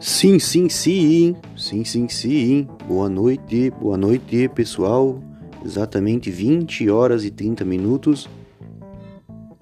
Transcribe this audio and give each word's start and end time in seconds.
Sim, 0.00 0.38
sim, 0.38 0.68
sim, 0.68 1.34
sim, 1.56 1.84
sim, 1.84 2.08
sim. 2.08 2.68
Boa 2.86 3.08
noite, 3.08 3.68
boa 3.80 3.96
noite, 3.96 4.48
pessoal. 4.48 5.20
Exatamente 5.64 6.30
20 6.30 6.88
horas 6.88 7.24
e 7.24 7.32
30 7.32 7.64
minutos, 7.64 8.28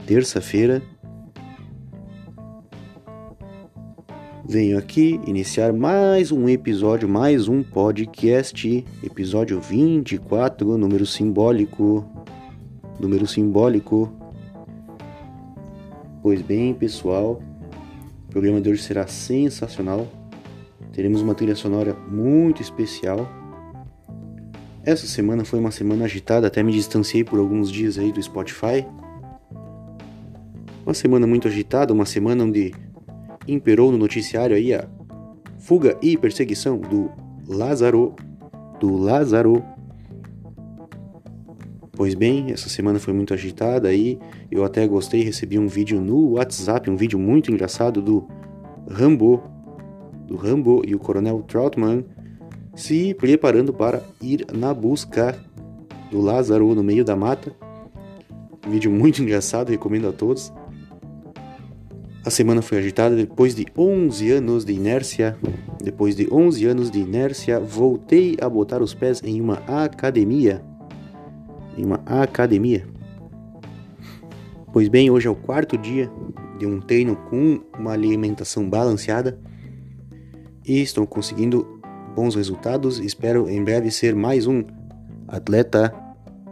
terça-feira. 0.04 0.82
Venho 4.46 4.76
aqui 4.76 5.18
iniciar 5.26 5.72
mais 5.72 6.30
um 6.30 6.46
episódio, 6.50 7.08
mais 7.08 7.48
um 7.48 7.62
podcast, 7.62 8.84
episódio 9.02 9.58
24, 9.58 10.76
número 10.76 11.06
simbólico. 11.06 12.04
Número 13.00 13.26
simbólico. 13.26 14.12
Pois 16.22 16.42
bem, 16.42 16.74
pessoal, 16.74 17.40
o 18.26 18.30
programa 18.30 18.60
de 18.60 18.68
hoje 18.68 18.82
será 18.82 19.06
sensacional. 19.06 20.06
Teremos 20.96 21.20
uma 21.20 21.34
trilha 21.34 21.54
sonora 21.54 21.94
muito 22.10 22.62
especial. 22.62 23.28
Essa 24.82 25.06
semana 25.06 25.44
foi 25.44 25.58
uma 25.58 25.70
semana 25.70 26.06
agitada, 26.06 26.46
até 26.46 26.62
me 26.62 26.72
distanciei 26.72 27.22
por 27.22 27.38
alguns 27.38 27.70
dias 27.70 27.98
aí 27.98 28.10
do 28.10 28.22
Spotify. 28.22 28.82
Uma 30.86 30.94
semana 30.94 31.26
muito 31.26 31.48
agitada, 31.48 31.92
uma 31.92 32.06
semana 32.06 32.44
onde 32.44 32.72
imperou 33.46 33.92
no 33.92 33.98
noticiário 33.98 34.56
aí 34.56 34.72
a 34.72 34.88
fuga 35.58 35.98
e 36.00 36.16
perseguição 36.16 36.78
do 36.78 37.10
Lázaro, 37.46 38.16
do 38.80 38.96
Lázaro. 38.96 39.62
Pois 41.92 42.14
bem, 42.14 42.52
essa 42.52 42.70
semana 42.70 42.98
foi 42.98 43.12
muito 43.12 43.34
agitada 43.34 43.88
aí. 43.88 44.18
Eu 44.50 44.64
até 44.64 44.88
gostei, 44.88 45.22
recebi 45.22 45.58
um 45.58 45.68
vídeo 45.68 46.00
no 46.00 46.36
WhatsApp, 46.36 46.88
um 46.88 46.96
vídeo 46.96 47.18
muito 47.18 47.52
engraçado 47.52 48.00
do 48.00 48.26
Rambo, 48.88 49.55
do 50.26 50.36
Rambo 50.36 50.82
e 50.86 50.94
o 50.94 50.98
Coronel 50.98 51.42
Troutman 51.42 52.04
se 52.74 53.14
preparando 53.14 53.72
para 53.72 54.02
ir 54.20 54.46
na 54.52 54.74
busca 54.74 55.38
do 56.10 56.20
Lázaro 56.20 56.74
no 56.74 56.82
meio 56.82 57.04
da 57.04 57.16
mata. 57.16 57.52
Um 58.66 58.70
vídeo 58.70 58.90
muito 58.90 59.20
engraçado, 59.22 59.70
recomendo 59.70 60.08
a 60.08 60.12
todos. 60.12 60.52
A 62.24 62.30
semana 62.30 62.60
foi 62.60 62.78
agitada 62.78 63.14
depois 63.14 63.54
de 63.54 63.66
11 63.76 64.32
anos 64.32 64.64
de 64.64 64.72
inércia. 64.72 65.38
Depois 65.82 66.16
de 66.16 66.28
11 66.30 66.66
anos 66.66 66.90
de 66.90 66.98
inércia, 66.98 67.60
voltei 67.60 68.36
a 68.40 68.48
botar 68.48 68.82
os 68.82 68.92
pés 68.92 69.22
em 69.24 69.40
uma 69.40 69.62
academia. 69.66 70.60
Em 71.78 71.84
uma 71.84 72.02
academia. 72.04 72.86
Pois 74.72 74.88
bem, 74.88 75.08
hoje 75.08 75.28
é 75.28 75.30
o 75.30 75.36
quarto 75.36 75.78
dia 75.78 76.10
de 76.58 76.66
um 76.66 76.80
treino 76.80 77.16
com 77.30 77.60
uma 77.78 77.92
alimentação 77.92 78.68
balanceada 78.68 79.38
e 80.66 80.80
estou 80.80 81.06
conseguindo 81.06 81.80
bons 82.14 82.34
resultados. 82.34 82.98
Espero 82.98 83.48
em 83.48 83.62
breve 83.62 83.90
ser 83.90 84.14
mais 84.14 84.46
um 84.46 84.64
atleta 85.28 85.94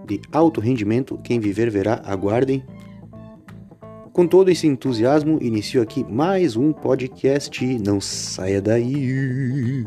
de 0.06 0.20
alto 0.30 0.60
rendimento. 0.60 1.18
Quem 1.24 1.40
viver 1.40 1.70
verá, 1.70 2.00
aguardem. 2.04 2.64
Com 4.12 4.26
todo 4.26 4.48
esse 4.48 4.66
entusiasmo, 4.66 5.38
inicio 5.42 5.82
aqui 5.82 6.04
mais 6.04 6.54
um 6.54 6.72
podcast. 6.72 7.66
Não 7.84 8.00
saia 8.00 8.62
daí. 8.62 9.84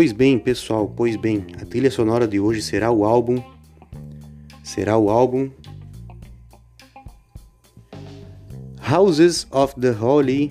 Pois 0.00 0.12
bem, 0.12 0.38
pessoal, 0.38 0.88
pois 0.88 1.14
bem, 1.14 1.44
a 1.60 1.66
trilha 1.66 1.90
sonora 1.90 2.26
de 2.26 2.40
hoje 2.40 2.62
será 2.62 2.90
o 2.90 3.04
álbum. 3.04 3.36
Será 4.62 4.96
o 4.96 5.10
álbum. 5.10 5.50
Houses 8.90 9.46
of 9.50 9.78
the 9.78 9.90
Holy. 9.90 10.50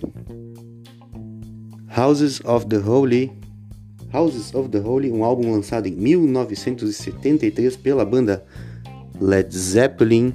Houses 1.98 2.40
of 2.46 2.68
the 2.68 2.78
Holy. 2.78 3.32
Houses 4.14 4.54
of 4.54 4.70
the 4.70 4.78
Holy, 4.78 5.12
um 5.12 5.24
álbum 5.24 5.52
lançado 5.52 5.88
em 5.88 5.94
1973 5.94 7.76
pela 7.76 8.06
banda 8.06 8.46
Led 9.20 9.52
Zeppelin. 9.58 10.32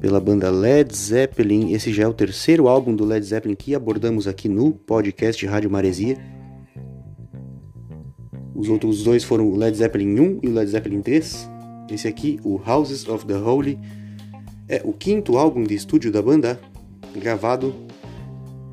Pela 0.00 0.20
banda 0.20 0.50
Led 0.50 0.96
Zeppelin. 0.96 1.74
Esse 1.74 1.92
já 1.92 2.04
é 2.04 2.08
o 2.08 2.14
terceiro 2.14 2.66
álbum 2.66 2.96
do 2.96 3.04
Led 3.04 3.26
Zeppelin 3.26 3.54
que 3.54 3.74
abordamos 3.74 4.26
aqui 4.26 4.48
no 4.48 4.72
podcast 4.72 5.44
Rádio 5.44 5.70
Maresia. 5.70 6.37
Os 8.58 8.68
outros 8.68 9.04
dois 9.04 9.22
foram 9.22 9.48
o 9.48 9.54
Led 9.54 9.76
Zeppelin 9.76 10.18
1 10.18 10.40
e 10.42 10.48
o 10.48 10.52
Led 10.52 10.68
Zeppelin 10.68 11.00
3. 11.00 11.48
Esse 11.92 12.08
aqui, 12.08 12.40
o 12.42 12.60
Houses 12.68 13.06
of 13.06 13.24
the 13.24 13.36
Holy, 13.36 13.78
é 14.68 14.82
o 14.84 14.92
quinto 14.92 15.38
álbum 15.38 15.62
de 15.62 15.76
estúdio 15.76 16.10
da 16.10 16.20
banda, 16.20 16.60
gravado 17.14 17.72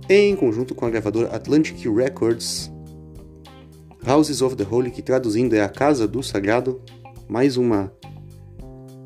em 0.09 0.35
conjunto 0.35 0.73
com 0.73 0.87
a 0.87 0.89
gravadora 0.89 1.27
Atlantic 1.27 1.85
Records. 1.85 2.71
Houses 4.03 4.41
of 4.41 4.55
the 4.55 4.65
Holy, 4.67 4.89
que 4.89 5.03
traduzindo 5.03 5.53
é 5.53 5.61
a 5.61 5.69
Casa 5.69 6.07
do 6.07 6.23
Sagrado, 6.23 6.81
mais 7.29 7.55
uma 7.55 7.93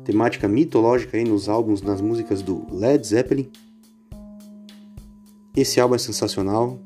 temática 0.02 0.48
mitológica 0.48 1.18
aí 1.18 1.24
nos 1.24 1.46
álbuns, 1.46 1.82
nas 1.82 2.00
músicas 2.00 2.40
do 2.40 2.66
Led 2.74 3.06
Zeppelin. 3.06 3.50
Esse 5.54 5.78
álbum 5.78 5.96
é 5.96 5.98
sensacional. 5.98 6.80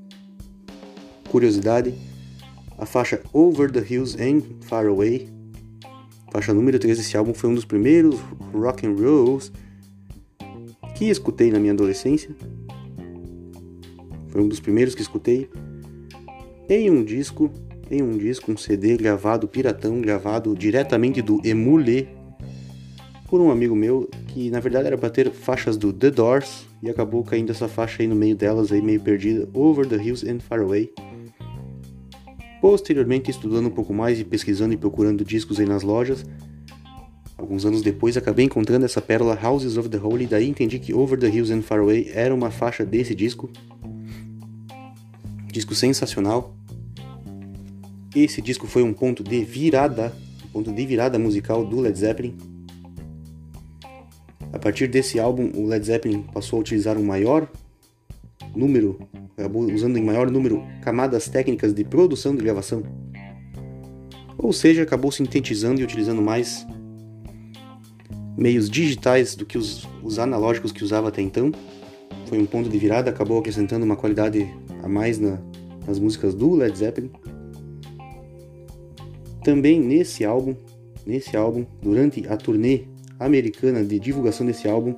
Curiosidade, 1.31 1.95
a 2.85 2.87
faixa 2.87 3.19
Over 3.33 3.71
the 3.71 3.81
Hills 3.81 4.15
and 4.21 4.43
Far 4.67 4.87
Away, 4.87 5.27
faixa 6.31 6.53
número 6.53 6.79
3 6.79 6.99
desse 6.99 7.17
álbum, 7.17 7.33
foi 7.33 7.49
um 7.49 7.55
dos 7.55 7.65
primeiros 7.65 8.21
rock 8.53 8.87
and 8.87 8.93
rolls 8.93 9.51
que 10.95 11.07
escutei 11.07 11.51
na 11.51 11.59
minha 11.59 11.73
adolescência. 11.73 12.31
Foi 14.29 14.43
um 14.43 14.49
dos 14.49 14.61
primeiros 14.61 14.95
que 14.95 15.01
escutei 15.01 15.49
em 16.69 16.91
um 16.91 17.03
disco, 17.03 17.51
em 17.91 18.03
um 18.03 18.19
disco, 18.19 18.53
um 18.53 18.57
CD 18.57 18.99
gravado 18.99 19.49
piratão, 19.49 20.01
gravado 20.03 20.55
diretamente 20.55 21.23
do 21.23 21.41
Emule 21.43 22.07
por 23.31 23.41
um 23.41 23.51
amigo 23.51 23.75
meu 23.75 24.11
que 24.29 24.51
na 24.51 24.61
verdade 24.61 24.89
era 24.89 24.99
para 24.99 25.09
ter 25.09 25.31
faixas 25.31 25.79
do 25.79 25.91
The 25.91 26.11
Doors 26.11 26.67
e 26.83 26.91
acabou 26.91 27.25
caindo 27.25 27.51
essa 27.51 27.67
faixa 27.67 28.03
aí 28.03 28.07
no 28.07 28.15
meio 28.15 28.37
delas 28.37 28.71
aí 28.71 28.83
meio 28.83 29.01
perdida, 29.01 29.49
Over 29.55 29.87
the 29.87 29.97
Hills 29.97 30.29
and 30.29 30.41
Far 30.41 30.61
Away. 30.61 30.93
Posteriormente, 32.65 33.31
estudando 33.31 33.67
um 33.67 33.71
pouco 33.71 33.93
mais 33.93 34.19
e 34.19 34.25
pesquisando 34.25 34.73
e 34.73 34.77
procurando 34.79 35.23
discos 35.23 35.61
aí 35.61 35.67
nas 35.67 35.83
lojas, 35.83 36.25
alguns 37.37 37.67
anos 37.67 37.83
depois 37.83 38.17
acabei 38.17 38.47
encontrando 38.47 38.87
essa 38.87 39.03
pérola 39.03 39.39
Houses 39.39 39.77
of 39.77 39.91
the 39.91 39.99
Holy, 39.99 40.25
daí 40.25 40.49
entendi 40.49 40.79
que 40.79 40.95
Over 40.95 41.19
the 41.19 41.29
Hills 41.29 41.53
and 41.53 41.61
Far 41.61 41.81
Away 41.81 42.11
era 42.15 42.35
uma 42.35 42.51
faixa 42.51 42.83
desse 42.83 43.15
disco. 43.15 43.51
Disco 45.53 45.75
sensacional. 45.75 46.57
Esse 48.17 48.41
disco 48.41 48.67
foi 48.67 48.83
um 48.83 48.95
ponto 48.95 49.23
de 49.23 49.45
virada, 49.45 50.11
um 50.47 50.49
ponto 50.49 50.73
de 50.73 50.87
virada 50.87 51.19
musical 51.19 51.67
do 51.67 51.81
Led 51.81 51.99
Zeppelin. 51.99 52.35
A 54.55 54.59
partir 54.59 54.87
desse 54.87 55.21
álbum, 55.21 55.51
o 55.55 55.67
Led 55.67 55.85
Zeppelin 55.85 56.23
passou 56.33 56.57
a 56.57 56.61
utilizar 56.61 56.97
um 56.97 57.05
maior 57.05 57.47
número 58.55 58.99
acabou 59.37 59.63
usando 59.63 59.97
em 59.97 60.05
maior 60.05 60.31
número 60.31 60.63
camadas 60.83 61.29
técnicas 61.29 61.75
de 61.75 61.85
produção 61.85 62.35
de 62.35 62.43
gravação. 62.43 62.83
Ou 64.39 64.53
seja, 64.53 64.83
acabou 64.83 65.11
sintetizando 65.11 65.81
e 65.81 65.85
utilizando 65.85 66.23
mais 66.23 66.67
meios 68.37 68.69
digitais 68.69 69.35
do 69.35 69.47
que 69.47 69.57
os, 69.57 69.89
os 70.03 70.19
analógicos 70.19 70.73
que 70.73 70.85
usava 70.85 71.09
até 71.09 71.23
então. 71.23 71.53
Foi 72.27 72.39
um 72.39 72.47
ponto 72.47 72.69
de 72.69 72.79
virada, 72.79 73.11
acabou 73.11 73.39
acrescentando 73.39 73.85
uma 73.85 73.97
qualidade 73.97 74.49
a 74.83 74.89
mais 74.89 75.19
na, 75.19 75.39
nas 75.87 75.99
músicas 75.99 76.35
do 76.35 76.55
Led 76.55 76.77
Zeppelin. 76.77 77.11
Também 79.43 79.81
nesse 79.81 80.25
álbum, 80.25 80.57
nesse 81.07 81.37
álbum, 81.37 81.67
durante 81.83 82.27
a 82.29 82.37
turnê 82.37 82.85
americana 83.19 83.85
de 83.85 83.99
divulgação 83.99 84.47
desse 84.47 84.69
álbum, 84.69 84.95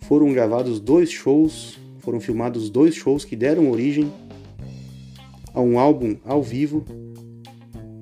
foram 0.00 0.32
gravados 0.32 0.80
dois 0.80 1.10
shows 1.10 1.78
foram 2.06 2.20
filmados 2.20 2.70
dois 2.70 2.94
shows 2.94 3.24
que 3.24 3.34
deram 3.34 3.68
origem 3.68 4.12
a 5.52 5.60
um 5.60 5.76
álbum 5.76 6.16
ao 6.24 6.40
vivo 6.40 6.84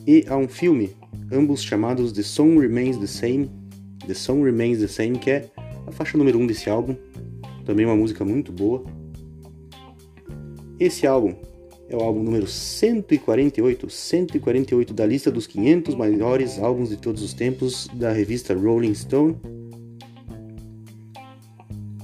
e 0.06 0.27
a 0.29 0.37
um 0.37 0.47
filme, 0.47 0.91
ambos 1.33 1.62
chamados 1.62 2.12
The 2.12 2.23
Song 2.23 2.61
Remains 2.61 2.99
the 2.99 3.06
Same, 3.06 3.51
The 4.06 4.12
Song 4.12 4.45
Remains 4.45 4.81
the 4.81 4.89
Same, 4.89 5.19
que 5.19 5.31
é 5.31 5.51
a 5.87 5.91
faixa 5.91 6.19
número 6.19 6.39
1 6.39 6.43
um 6.43 6.47
desse 6.47 6.69
álbum, 6.69 6.95
também 7.65 7.87
uma 7.87 7.97
música 7.97 8.27
muito 8.27 8.53
boa. 8.53 8.85
Esse 10.79 11.07
álbum 11.07 11.35
é 11.89 11.97
o 11.97 12.00
álbum 12.00 12.23
número 12.23 12.47
148, 12.47 13.89
148 13.89 14.93
da 14.93 15.07
lista 15.07 15.31
dos 15.31 15.47
500 15.47 15.95
maiores 15.95 16.59
álbuns 16.59 16.91
de 16.91 16.99
todos 16.99 17.23
os 17.23 17.33
tempos 17.33 17.89
da 17.95 18.12
revista 18.12 18.53
Rolling 18.53 18.95
Stone. 18.95 19.35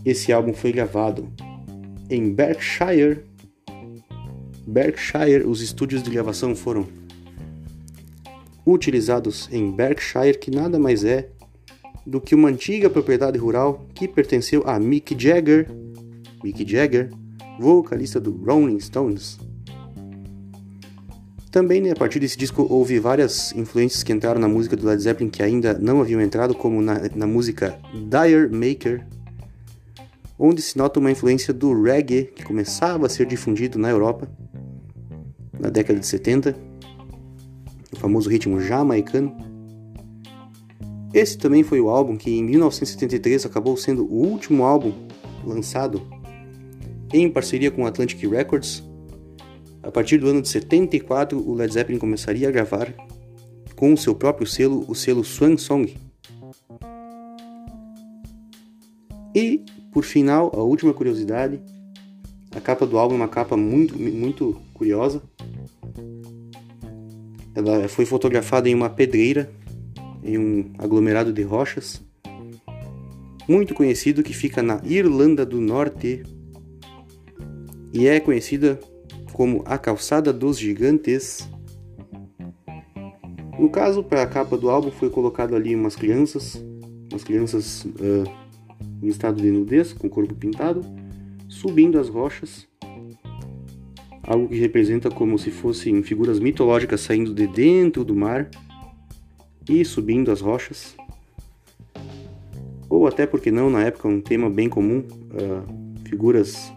Esse 0.03 0.33
álbum 0.33 0.55
foi 0.55 0.73
gravado 0.73 1.31
em 2.11 2.33
Berkshire. 2.33 3.21
Berkshire, 4.67 5.45
os 5.47 5.63
estúdios 5.63 6.03
de 6.03 6.11
gravação 6.11 6.55
foram 6.55 6.87
utilizados 8.67 9.49
em 9.53 9.71
Berkshire, 9.71 10.39
que 10.39 10.51
nada 10.51 10.79
mais 10.79 11.05
é 11.05 11.29
do 12.05 12.21
que 12.21 12.35
uma 12.35 12.49
antiga 12.49 12.91
propriedade 12.91 13.39
rural 13.39 13.87
que 13.95 14.09
pertenceu 14.09 14.63
a 14.67 14.79
Mick 14.79 15.15
Jagger, 15.19 15.69
Mick 16.43 16.69
Jagger, 16.69 17.11
vocalista 17.59 18.21
do 18.21 18.33
Rolling 18.33 18.81
Stones. 18.81 19.39
Também, 21.51 21.81
né, 21.81 21.91
a 21.91 21.97
partir 21.97 22.21
desse 22.21 22.39
disco, 22.39 22.65
houve 22.71 22.99
várias 23.01 23.53
influências 23.57 24.05
que 24.05 24.13
entraram 24.13 24.41
na 24.41 24.49
música 24.49 24.77
do 24.77 24.87
Led 24.87 25.03
Zeppelin 25.03 25.29
que 25.29 25.43
ainda 25.43 25.75
não 25.75 26.01
haviam 26.01 26.21
entrado, 26.21 26.55
como 26.55 26.81
na, 26.81 27.01
na 27.15 27.27
música 27.27 27.77
Dire 27.93 28.49
Maker, 28.49 29.05
onde 30.43 30.63
se 30.63 30.79
nota 30.79 30.99
uma 30.99 31.11
influência 31.11 31.53
do 31.53 31.83
reggae 31.83 32.25
que 32.25 32.43
começava 32.43 33.05
a 33.05 33.11
ser 33.11 33.27
difundido 33.27 33.79
na 33.79 33.91
Europa 33.91 34.27
na 35.59 35.69
década 35.69 36.01
de 36.01 36.07
70, 36.07 36.57
o 37.93 37.97
famoso 37.97 38.31
ritmo 38.31 38.59
jamaicano. 38.59 39.37
Esse 41.13 41.37
também 41.37 41.63
foi 41.63 41.79
o 41.79 41.91
álbum 41.91 42.17
que 42.17 42.31
em 42.31 42.43
1973 42.43 43.45
acabou 43.45 43.77
sendo 43.77 44.07
o 44.07 44.27
último 44.27 44.65
álbum 44.65 44.95
lançado 45.45 46.01
em 47.13 47.29
parceria 47.29 47.71
com 47.71 47.85
Atlantic 47.85 48.23
Records. 48.23 48.83
A 49.83 49.91
partir 49.91 50.17
do 50.17 50.29
ano 50.29 50.41
de 50.41 50.49
74, 50.49 51.39
o 51.39 51.53
Led 51.53 51.75
Zeppelin 51.75 51.99
começaria 51.99 52.49
a 52.49 52.51
gravar 52.51 52.95
com 53.77 53.93
o 53.93 53.99
seu 53.99 54.15
próprio 54.15 54.47
selo, 54.47 54.87
o 54.89 54.95
selo 54.95 55.23
Swan 55.23 55.59
Song. 55.59 55.95
E 59.35 59.65
por 59.93 60.05
final, 60.05 60.51
a 60.55 60.63
última 60.63 60.95
curiosidade, 60.95 61.61
a 62.55 62.61
capa 62.61 62.87
do 62.87 62.99
álbum 62.99 63.15
é 63.15 63.19
uma 63.19 63.29
capa 63.29 63.57
muito, 63.57 63.99
muito 63.99 64.61
curiosa. 64.75 65.23
Ela 67.55 67.89
foi 67.89 68.05
fotografada 68.05 68.69
em 68.69 68.75
uma 68.75 68.89
pedreira, 68.89 69.51
em 70.23 70.39
um 70.39 70.73
aglomerado 70.79 71.33
de 71.33 71.43
rochas, 71.43 72.03
muito 73.49 73.75
conhecido 73.75 74.23
que 74.23 74.33
fica 74.33 74.63
na 74.63 74.81
Irlanda 74.85 75.45
do 75.45 75.61
Norte 75.61 76.23
e 77.93 78.07
é 78.07 78.21
conhecida 78.21 78.79
como 79.33 79.63
a 79.67 79.77
Calçada 79.77 80.33
dos 80.33 80.59
Gigantes. 80.59 81.49
No 83.59 83.69
caso, 83.69 84.05
para 84.05 84.23
a 84.23 84.27
capa 84.27 84.57
do 84.57 84.71
álbum 84.71 84.91
foi 84.91 85.11
colocado 85.11 85.57
ali 85.57 85.75
umas 85.75 85.97
crianças, 85.97 86.63
umas 87.11 87.25
crianças 87.25 87.85
uh, 87.85 88.50
em 89.03 89.09
estado 89.09 89.41
de 89.41 89.51
nudez, 89.51 89.93
com 89.93 90.07
o 90.07 90.11
corpo 90.11 90.35
pintado, 90.35 90.85
subindo 91.49 91.99
as 91.99 92.09
rochas, 92.09 92.67
algo 94.23 94.49
que 94.49 94.59
representa 94.59 95.11
como 95.11 95.39
se 95.39 95.51
fossem 95.51 96.03
figuras 96.03 96.39
mitológicas 96.39 97.01
saindo 97.01 97.35
de 97.35 97.47
dentro 97.47 98.05
do 98.05 98.15
mar 98.15 98.49
e 99.69 99.85
subindo 99.85 100.31
as 100.31 100.41
rochas. 100.41 100.97
Ou 102.89 103.07
até 103.07 103.27
porque 103.27 103.51
não, 103.51 103.71
na 103.71 103.83
época 103.83 104.09
um 104.09 104.21
tema 104.21 104.51
bem 104.51 104.69
comum, 104.69 104.99
uh, 104.99 106.09
figuras 106.09 106.73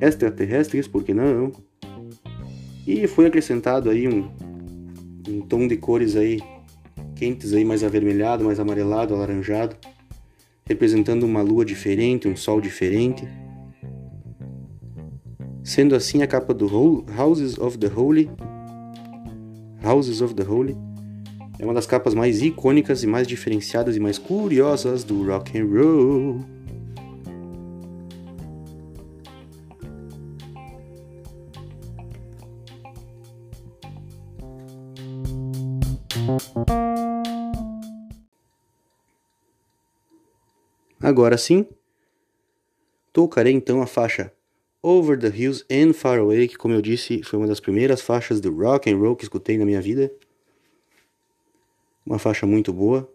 extraterrestres, 0.00 0.88
porque 0.88 1.14
não? 1.14 1.52
E 2.86 3.06
foi 3.06 3.26
acrescentado 3.26 3.88
aí 3.88 4.08
um, 4.08 4.28
um 5.28 5.40
tom 5.40 5.68
de 5.68 5.76
cores 5.76 6.16
aí 6.16 6.40
quentes 7.22 7.52
aí 7.52 7.64
mais 7.64 7.84
avermelhado, 7.84 8.44
mais 8.44 8.58
amarelado, 8.58 9.14
alaranjado, 9.14 9.76
representando 10.66 11.22
uma 11.22 11.40
lua 11.40 11.64
diferente, 11.64 12.26
um 12.26 12.34
sol 12.34 12.60
diferente. 12.60 13.28
Sendo 15.62 15.94
assim 15.94 16.24
a 16.24 16.26
capa 16.26 16.52
do 16.52 16.66
Houses 17.16 17.56
of 17.58 17.78
the 17.78 17.86
Holy, 17.86 18.28
Houses 19.84 20.20
of 20.20 20.34
the 20.34 20.42
Holy, 20.42 20.76
é 21.60 21.64
uma 21.64 21.72
das 21.72 21.86
capas 21.86 22.12
mais 22.12 22.42
icônicas 22.42 23.04
e 23.04 23.06
mais 23.06 23.28
diferenciadas 23.28 23.94
e 23.94 24.00
mais 24.00 24.18
curiosas 24.18 25.04
do 25.04 25.24
rock 25.24 25.56
and 25.56 25.66
roll. 25.66 26.51
Agora 41.02 41.36
sim, 41.36 41.66
tocarei 43.12 43.52
então 43.52 43.82
a 43.82 43.86
faixa 43.86 44.32
Over 44.80 45.18
the 45.18 45.28
Hills 45.28 45.64
and 45.70 45.92
Far 45.92 46.20
Away, 46.20 46.46
que 46.46 46.56
como 46.56 46.74
eu 46.74 46.80
disse, 46.80 47.22
foi 47.24 47.40
uma 47.40 47.48
das 47.48 47.58
primeiras 47.58 48.00
faixas 48.00 48.40
do 48.40 48.56
rock 48.56 48.88
and 48.88 48.98
roll 48.98 49.16
que 49.16 49.24
escutei 49.24 49.58
na 49.58 49.64
minha 49.64 49.80
vida. 49.80 50.12
Uma 52.06 52.18
faixa 52.18 52.46
muito 52.46 52.72
boa. 52.72 53.12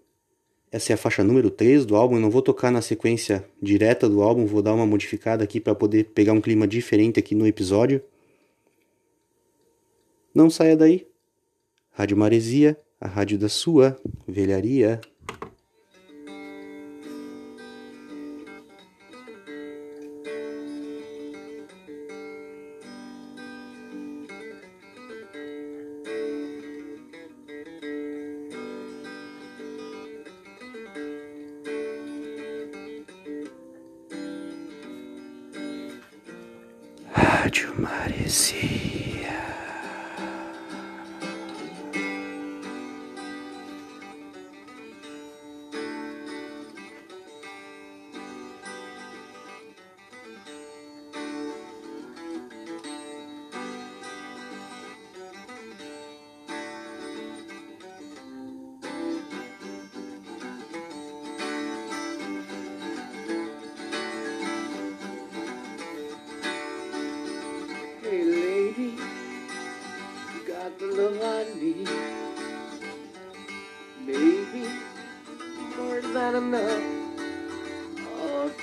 Essa 0.69 0.91
é 0.91 0.95
a 0.95 0.97
faixa 0.97 1.23
número 1.23 1.49
3 1.49 1.85
do 1.85 1.95
álbum, 1.95 2.15
eu 2.15 2.21
não 2.21 2.29
vou 2.29 2.41
tocar 2.41 2.71
na 2.71 2.81
sequência 2.81 3.47
direta 3.61 4.09
do 4.09 4.21
álbum, 4.21 4.45
vou 4.45 4.61
dar 4.61 4.73
uma 4.73 4.85
modificada 4.85 5.43
aqui 5.43 5.61
para 5.61 5.73
poder 5.73 6.05
pegar 6.13 6.33
um 6.33 6.41
clima 6.41 6.67
diferente 6.67 7.19
aqui 7.19 7.33
no 7.33 7.47
episódio. 7.47 8.03
Não 10.35 10.49
saia 10.49 10.75
daí. 10.75 11.07
Rádio 11.91 12.17
Maresia, 12.17 12.77
a 12.99 13.07
rádio 13.07 13.39
da 13.39 13.47
sua 13.47 13.97
velharia. 14.27 14.99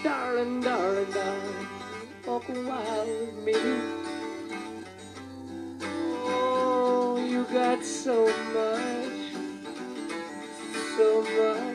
Darling, 0.04 0.61
darling, 0.61 1.11
darling, 1.12 1.68
walk 2.26 2.46
a 2.50 2.52
with 3.06 3.34
me. 3.42 3.54
Oh, 6.26 7.16
you 7.26 7.44
got 7.44 7.82
so 7.82 8.26
much, 8.52 9.32
so 10.99 11.23
much, 11.38 11.74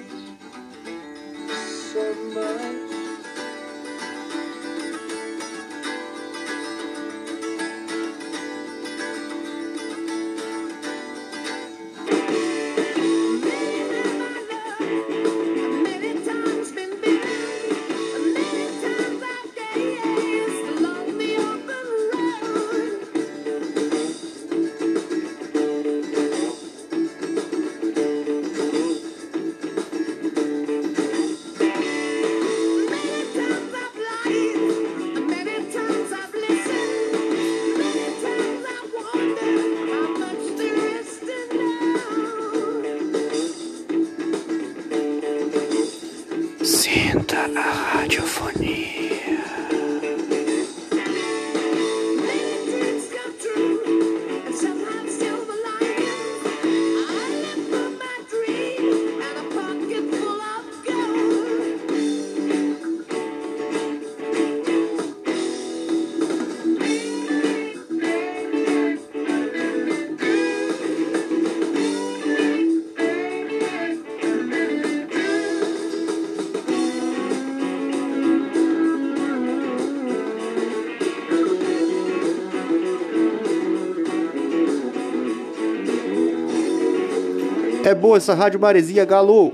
É 87.90 87.96
boa 87.96 88.18
essa 88.18 88.36
rádio 88.36 88.60
Maresia 88.60 89.04
Galo. 89.04 89.52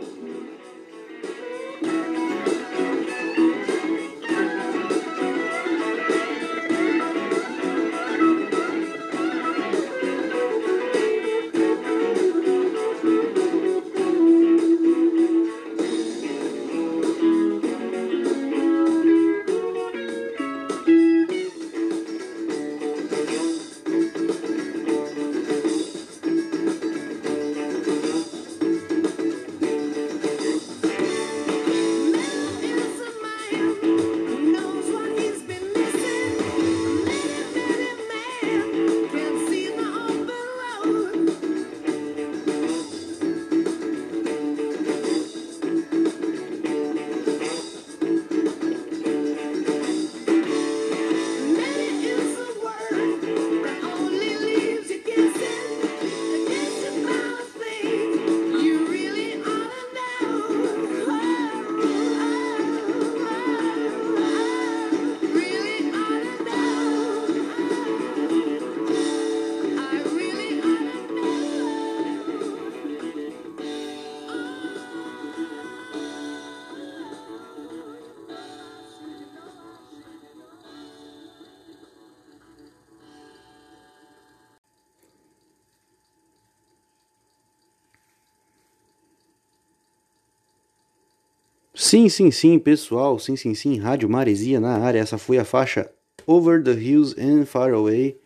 Sim, 91.95 92.09
sim, 92.09 92.29
sim, 92.29 92.59
pessoal. 92.59 93.17
Sim, 93.17 93.37
sim, 93.37 93.55
sim. 93.55 93.77
Rádio 93.79 94.09
Maresia 94.09 94.59
na 94.59 94.79
área. 94.79 94.99
Essa 94.99 95.17
foi 95.17 95.37
a 95.37 95.45
faixa 95.45 95.89
Over 96.27 96.61
the 96.61 96.73
Hills 96.73 97.15
and 97.17 97.45
Far 97.45 97.73
Away. 97.73 98.19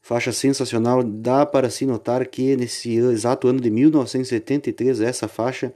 Faixa 0.00 0.32
sensacional. 0.32 1.04
Dá 1.04 1.46
para 1.46 1.70
se 1.70 1.86
notar 1.86 2.26
que 2.26 2.56
nesse 2.56 2.96
exato 2.96 3.46
ano 3.46 3.60
de 3.60 3.70
1973, 3.70 5.00
essa 5.00 5.28
faixa 5.28 5.72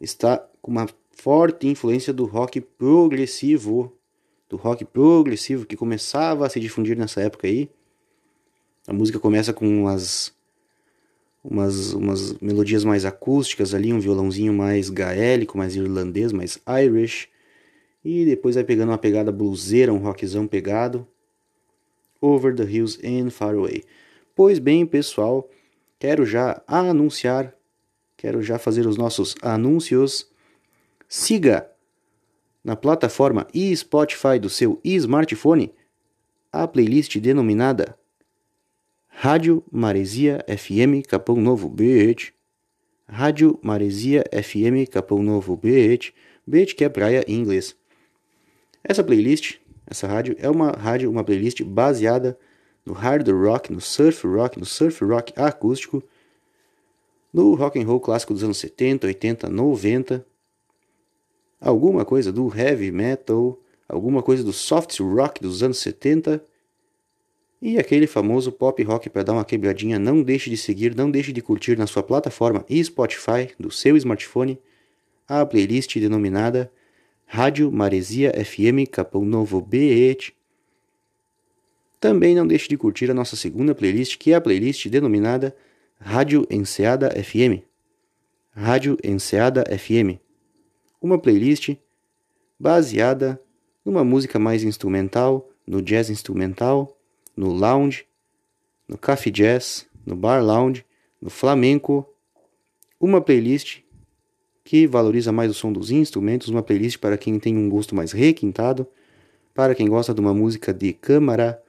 está 0.00 0.38
com 0.62 0.70
uma 0.70 0.88
forte 1.10 1.66
influência 1.66 2.14
do 2.14 2.24
rock 2.24 2.62
progressivo. 2.62 3.92
Do 4.48 4.56
rock 4.56 4.86
progressivo 4.86 5.66
que 5.66 5.76
começava 5.76 6.46
a 6.46 6.48
se 6.48 6.58
difundir 6.58 6.96
nessa 6.96 7.20
época 7.20 7.46
aí. 7.46 7.68
A 8.88 8.92
música 8.94 9.18
começa 9.18 9.52
com 9.52 9.68
umas 9.68 10.34
umas, 11.48 11.92
umas 11.92 12.34
melodias 12.40 12.84
mais 12.84 13.04
acústicas 13.04 13.72
ali, 13.72 13.92
um 13.92 14.00
violãozinho 14.00 14.52
mais 14.52 14.90
gaélico, 14.90 15.56
mais 15.56 15.76
irlandês, 15.76 16.32
mais 16.32 16.58
Irish. 16.84 17.28
E 18.04 18.24
depois 18.24 18.56
vai 18.56 18.64
pegando 18.64 18.90
uma 18.90 18.98
pegada 18.98 19.30
bluseira, 19.30 19.92
um 19.92 19.98
rockzão 19.98 20.46
pegado. 20.46 21.06
Over 22.20 22.54
the 22.54 22.64
Hills 22.64 22.98
and 23.04 23.30
Far 23.30 23.54
Away. 23.54 23.84
Pois 24.34 24.58
bem, 24.58 24.84
pessoal, 24.84 25.48
quero 25.98 26.26
já 26.26 26.62
anunciar, 26.66 27.54
quero 28.16 28.42
já 28.42 28.58
fazer 28.58 28.86
os 28.86 28.96
nossos 28.96 29.34
anúncios. 29.40 30.28
Siga 31.08 31.70
na 32.64 32.74
plataforma 32.74 33.46
e 33.54 33.74
Spotify 33.76 34.38
do 34.40 34.50
seu 34.50 34.80
smartphone 34.82 35.72
a 36.52 36.66
playlist 36.66 37.16
denominada 37.18 37.96
Rádio 39.18 39.64
Maresia 39.72 40.44
FM 40.46 41.02
Capão 41.08 41.36
Novo 41.36 41.70
BH. 41.70 42.34
Rádio 43.08 43.58
Maresia 43.62 44.22
FM 44.30 44.86
Capão 44.92 45.22
Novo 45.22 45.56
BH. 45.56 46.12
BH 46.46 46.74
que 46.76 46.84
é 46.84 46.88
praia 46.90 47.24
em 47.26 47.36
inglês. 47.36 47.74
Essa 48.84 49.02
playlist, 49.02 49.56
essa 49.86 50.06
rádio 50.06 50.36
é 50.38 50.50
uma 50.50 50.70
rádio, 50.70 51.10
uma 51.10 51.24
playlist 51.24 51.62
baseada 51.62 52.38
no 52.84 52.92
hard 52.92 53.26
rock, 53.30 53.72
no 53.72 53.80
surf 53.80 54.26
rock, 54.26 54.58
no 54.58 54.66
surf 54.66 55.02
rock 55.02 55.32
acústico, 55.34 56.02
no 57.32 57.54
rock 57.54 57.80
and 57.80 57.86
roll 57.86 57.98
clássico 57.98 58.34
dos 58.34 58.44
anos 58.44 58.58
70, 58.58 59.06
80, 59.06 59.48
90, 59.48 60.26
alguma 61.58 62.04
coisa 62.04 62.30
do 62.30 62.54
heavy 62.54 62.92
metal, 62.92 63.58
alguma 63.88 64.22
coisa 64.22 64.44
do 64.44 64.52
soft 64.52 65.00
rock 65.00 65.40
dos 65.40 65.62
anos 65.62 65.78
70 65.78 66.44
e 67.60 67.78
aquele 67.78 68.06
famoso 68.06 68.52
pop 68.52 68.82
rock 68.82 69.08
para 69.08 69.22
dar 69.22 69.32
uma 69.32 69.44
quebradinha. 69.44 69.98
Não 69.98 70.22
deixe 70.22 70.50
de 70.50 70.56
seguir, 70.56 70.94
não 70.94 71.10
deixe 71.10 71.32
de 71.32 71.40
curtir 71.40 71.76
na 71.76 71.86
sua 71.86 72.02
plataforma 72.02 72.64
e 72.68 72.82
Spotify 72.82 73.50
do 73.58 73.70
seu 73.70 73.96
smartphone 73.96 74.58
a 75.28 75.44
playlist 75.44 75.96
denominada 75.96 76.70
Rádio 77.24 77.72
Maresia 77.72 78.32
FM 78.32 78.88
Capão 78.90 79.24
Novo 79.24 79.60
BH. 79.60 80.32
Também 81.98 82.34
não 82.34 82.46
deixe 82.46 82.68
de 82.68 82.76
curtir 82.76 83.10
a 83.10 83.14
nossa 83.14 83.34
segunda 83.34 83.74
playlist, 83.74 84.16
que 84.18 84.32
é 84.32 84.36
a 84.36 84.40
playlist 84.40 84.86
denominada 84.86 85.56
Rádio 85.98 86.46
Enseada 86.50 87.10
FM. 87.10 87.64
Rádio 88.50 88.96
Enseada 89.02 89.64
FM. 89.76 90.20
Uma 91.00 91.18
playlist 91.18 91.74
baseada 92.58 93.40
numa 93.84 94.04
música 94.04 94.38
mais 94.38 94.62
instrumental, 94.62 95.50
no 95.66 95.82
jazz 95.82 96.10
instrumental, 96.10 96.95
no 97.36 97.52
lounge, 97.52 98.06
no 98.88 98.96
café 98.96 99.30
jazz, 99.30 99.86
no 100.04 100.16
bar 100.16 100.42
lounge, 100.42 100.84
no 101.20 101.28
flamenco. 101.28 102.08
Uma 102.98 103.20
playlist 103.20 103.80
que 104.64 104.86
valoriza 104.86 105.30
mais 105.30 105.50
o 105.50 105.54
som 105.54 105.72
dos 105.72 105.90
instrumentos, 105.90 106.48
uma 106.48 106.62
playlist 106.62 106.98
para 106.98 107.16
quem 107.16 107.38
tem 107.38 107.56
um 107.56 107.68
gosto 107.68 107.94
mais 107.94 108.10
requintado, 108.12 108.86
para 109.54 109.74
quem 109.74 109.88
gosta 109.88 110.12
de 110.12 110.20
uma 110.20 110.34
música 110.34 110.72
de 110.74 110.92
câmara, 110.92 111.62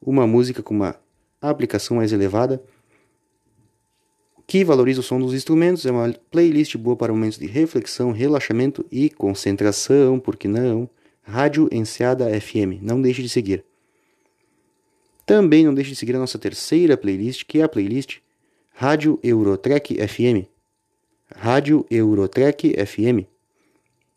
uma 0.00 0.26
música 0.26 0.62
com 0.62 0.74
uma 0.74 0.96
aplicação 1.40 1.98
mais 1.98 2.12
elevada, 2.12 2.62
que 4.46 4.64
valoriza 4.64 5.00
o 5.00 5.02
som 5.02 5.20
dos 5.20 5.34
instrumentos, 5.34 5.84
é 5.84 5.90
uma 5.90 6.10
playlist 6.30 6.74
boa 6.78 6.96
para 6.96 7.12
momentos 7.12 7.38
de 7.38 7.46
reflexão, 7.46 8.12
relaxamento 8.12 8.84
e 8.90 9.10
concentração, 9.10 10.18
por 10.18 10.36
que 10.36 10.48
não? 10.48 10.88
Rádio 11.22 11.68
Enseada 11.70 12.28
FM, 12.40 12.80
não 12.80 13.02
deixe 13.02 13.20
de 13.20 13.28
seguir. 13.28 13.67
Também 15.28 15.62
não 15.62 15.74
deixe 15.74 15.90
de 15.90 15.96
seguir 15.96 16.16
a 16.16 16.18
nossa 16.18 16.38
terceira 16.38 16.96
playlist, 16.96 17.44
que 17.44 17.60
é 17.60 17.62
a 17.62 17.68
playlist 17.68 18.20
Rádio 18.72 19.20
Eurotrek 19.22 19.94
FM. 20.08 20.48
Rádio 21.36 21.84
Eurotrek 21.90 22.74
FM. 22.86 23.28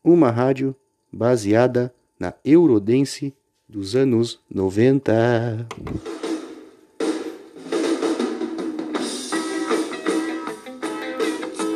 Uma 0.01 0.31
rádio 0.31 0.73
baseada 1.11 1.93
na 2.17 2.33
Eurodance 2.45 3.33
dos 3.67 3.93
anos 3.93 4.39
90. 4.49 5.67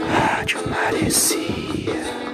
Rádio 0.08 0.60
Maresia. 0.70 2.25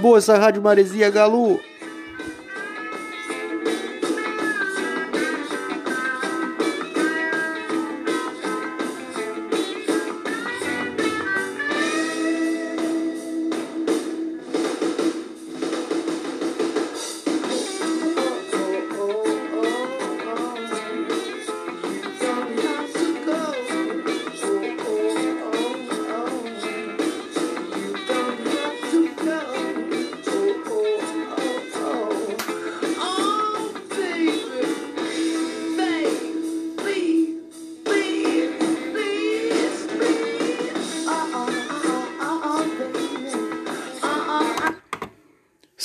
Boa 0.00 0.18
essa 0.18 0.38
Rádio 0.38 0.62
Maresia, 0.62 1.10
Galo! 1.10 1.60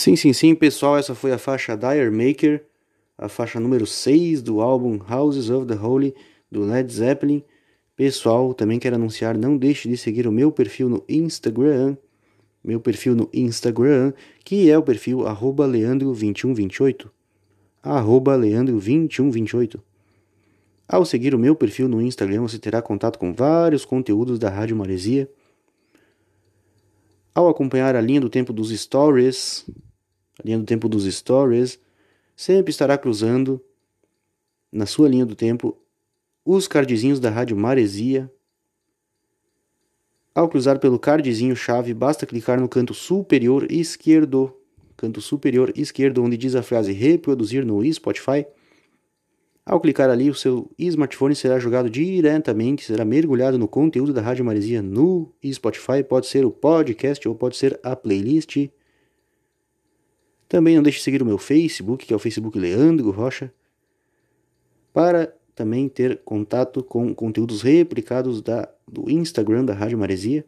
Sim, 0.05 0.15
sim, 0.15 0.33
sim, 0.33 0.53
pessoal, 0.53 0.99
essa 0.99 1.15
foi 1.15 1.31
a 1.31 1.37
faixa 1.39 1.75
Dire 1.75 2.11
Maker, 2.11 2.63
a 3.17 3.27
faixa 3.27 3.59
número 3.59 3.87
6 3.87 4.43
do 4.43 4.61
álbum 4.61 4.99
Houses 5.09 5.49
of 5.49 5.65
the 5.65 5.73
Holy 5.73 6.13
do 6.51 6.61
Led 6.61 6.93
Zeppelin. 6.93 7.43
Pessoal, 7.95 8.53
também 8.53 8.77
quero 8.77 8.97
anunciar, 8.97 9.35
não 9.35 9.57
deixe 9.57 9.89
de 9.89 9.97
seguir 9.97 10.27
o 10.27 10.31
meu 10.31 10.51
perfil 10.51 10.89
no 10.89 11.03
Instagram, 11.09 11.97
meu 12.63 12.79
perfil 12.79 13.15
no 13.15 13.27
Instagram, 13.33 14.13
que 14.43 14.69
é 14.69 14.77
o 14.77 14.83
perfil 14.83 15.21
leandro2128, 15.21 17.09
leandro2128. 17.83 19.79
Ao 20.87 21.03
seguir 21.03 21.33
o 21.33 21.39
meu 21.39 21.55
perfil 21.55 21.89
no 21.89 21.99
Instagram, 21.99 22.43
você 22.43 22.59
terá 22.59 22.79
contato 22.79 23.17
com 23.17 23.33
vários 23.33 23.83
conteúdos 23.83 24.37
da 24.37 24.51
Rádio 24.51 24.75
Maresia. 24.75 25.27
Ao 27.33 27.49
acompanhar 27.49 27.95
a 27.95 28.01
linha 28.01 28.21
do 28.21 28.29
tempo 28.29 28.53
dos 28.53 28.69
stories, 28.69 29.65
linha 30.43 30.57
do 30.57 30.65
tempo 30.65 30.89
dos 30.89 31.05
stories, 31.05 31.79
sempre 32.35 32.71
estará 32.71 32.97
cruzando 32.97 33.61
na 34.71 34.85
sua 34.85 35.07
linha 35.07 35.25
do 35.25 35.35
tempo 35.35 35.77
os 36.43 36.67
cardzinhos 36.67 37.19
da 37.19 37.29
Rádio 37.29 37.55
Maresia. 37.55 38.31
Ao 40.33 40.49
cruzar 40.49 40.79
pelo 40.79 40.99
cardzinho 40.99 41.55
chave, 41.55 41.93
basta 41.93 42.25
clicar 42.25 42.59
no 42.59 42.67
canto 42.67 42.93
superior 42.93 43.71
esquerdo, 43.71 44.53
canto 44.97 45.21
superior 45.21 45.71
esquerdo, 45.75 46.21
onde 46.21 46.35
diz 46.35 46.55
a 46.55 46.61
frase 46.61 46.91
reproduzir 46.91 47.65
no 47.65 47.81
Spotify. 47.93 48.45
Ao 49.65 49.79
clicar 49.79 50.09
ali, 50.09 50.29
o 50.29 50.35
seu 50.35 50.69
smartphone 50.77 51.33
será 51.33 51.57
jogado 51.57 51.89
diretamente, 51.89 52.85
será 52.85 53.03
mergulhado 53.03 53.57
no 53.57 53.67
conteúdo 53.67 54.13
da 54.13 54.21
Rádio 54.21 54.45
Maresia 54.45 54.81
no 54.81 55.33
Spotify. 55.43 56.03
Pode 56.07 56.27
ser 56.27 56.45
o 56.45 56.51
podcast 56.51 57.27
ou 57.27 57.33
pode 57.33 57.57
ser 57.57 57.79
a 57.81 57.95
playlist. 57.95 58.69
Também 60.47 60.75
não 60.75 60.83
deixe 60.83 60.99
de 60.99 61.03
seguir 61.03 61.21
o 61.21 61.25
meu 61.25 61.37
Facebook, 61.37 62.05
que 62.05 62.13
é 62.13 62.15
o 62.15 62.19
Facebook 62.19 62.57
Leandro 62.57 63.09
Rocha, 63.11 63.51
para 64.93 65.33
também 65.55 65.89
ter 65.89 66.21
contato 66.23 66.83
com 66.83 67.13
conteúdos 67.15 67.61
replicados 67.61 68.41
da, 68.41 68.69
do 68.87 69.09
Instagram 69.09 69.65
da 69.65 69.73
Rádio 69.73 69.97
Maresia. 69.97 70.45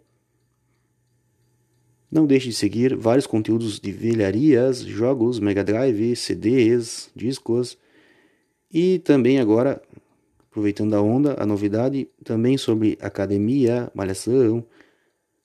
Não 2.11 2.25
deixe 2.25 2.49
de 2.49 2.55
seguir 2.55 2.95
vários 2.95 3.27
conteúdos 3.27 3.79
de 3.79 3.91
velharias, 3.91 4.79
jogos, 4.79 5.39
Mega 5.39 5.63
Drive, 5.63 6.15
CDs, 6.15 7.09
discos 7.15 7.77
e 8.71 8.99
também 8.99 9.39
agora, 9.39 9.81
aproveitando 10.49 10.93
a 10.93 11.01
onda, 11.01 11.35
a 11.37 11.45
novidade 11.45 12.07
também 12.23 12.57
sobre 12.57 12.97
academia, 13.01 13.91
malhação. 13.93 14.65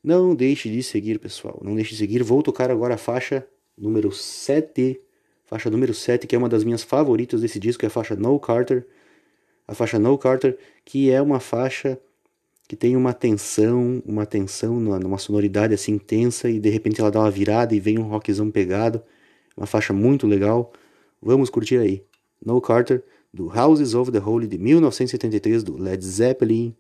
Não 0.02 0.34
deixe 0.34 0.70
de 0.70 0.82
seguir, 0.82 1.18
pessoal. 1.18 1.60
Não 1.64 1.74
deixe 1.74 1.90
de 1.90 1.96
seguir. 1.96 2.22
Vou 2.22 2.42
tocar 2.42 2.70
agora 2.70 2.94
a 2.94 2.98
faixa 2.98 3.46
número 3.76 4.12
7, 4.12 5.00
faixa 5.44 5.70
número 5.70 5.94
7, 5.94 6.26
que 6.26 6.34
é 6.34 6.38
uma 6.38 6.48
das 6.48 6.64
minhas 6.64 6.82
favoritas 6.82 7.40
desse 7.40 7.58
disco, 7.58 7.84
é 7.84 7.88
a 7.88 7.90
faixa 7.90 8.16
No 8.16 8.38
Carter. 8.38 8.86
A 9.66 9.74
faixa 9.74 9.98
No 9.98 10.16
Carter, 10.18 10.58
que 10.84 11.10
é 11.10 11.20
uma 11.20 11.40
faixa 11.40 11.98
que 12.68 12.76
tem 12.76 12.96
uma 12.96 13.12
tensão, 13.12 14.02
uma 14.06 14.24
tensão 14.24 14.80
numa 14.80 15.18
sonoridade 15.18 15.74
assim 15.74 15.92
intensa 15.92 16.48
e 16.48 16.58
de 16.58 16.70
repente 16.70 17.00
ela 17.00 17.10
dá 17.10 17.20
uma 17.20 17.30
virada 17.30 17.74
e 17.74 17.80
vem 17.80 17.98
um 17.98 18.08
rockzão 18.08 18.50
pegado. 18.50 19.02
Uma 19.56 19.66
faixa 19.66 19.92
muito 19.92 20.26
legal. 20.26 20.72
Vamos 21.20 21.50
curtir 21.50 21.76
aí. 21.76 22.02
No 22.44 22.60
Carter, 22.60 23.04
do 23.32 23.46
Houses 23.48 23.94
of 23.94 24.10
the 24.10 24.18
Holy 24.18 24.46
de 24.46 24.58
1973, 24.58 25.62
do 25.62 25.76
Led 25.76 26.04
Zeppelin. 26.04 26.74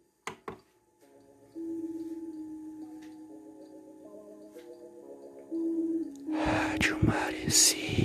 Maresia. 7.52 8.01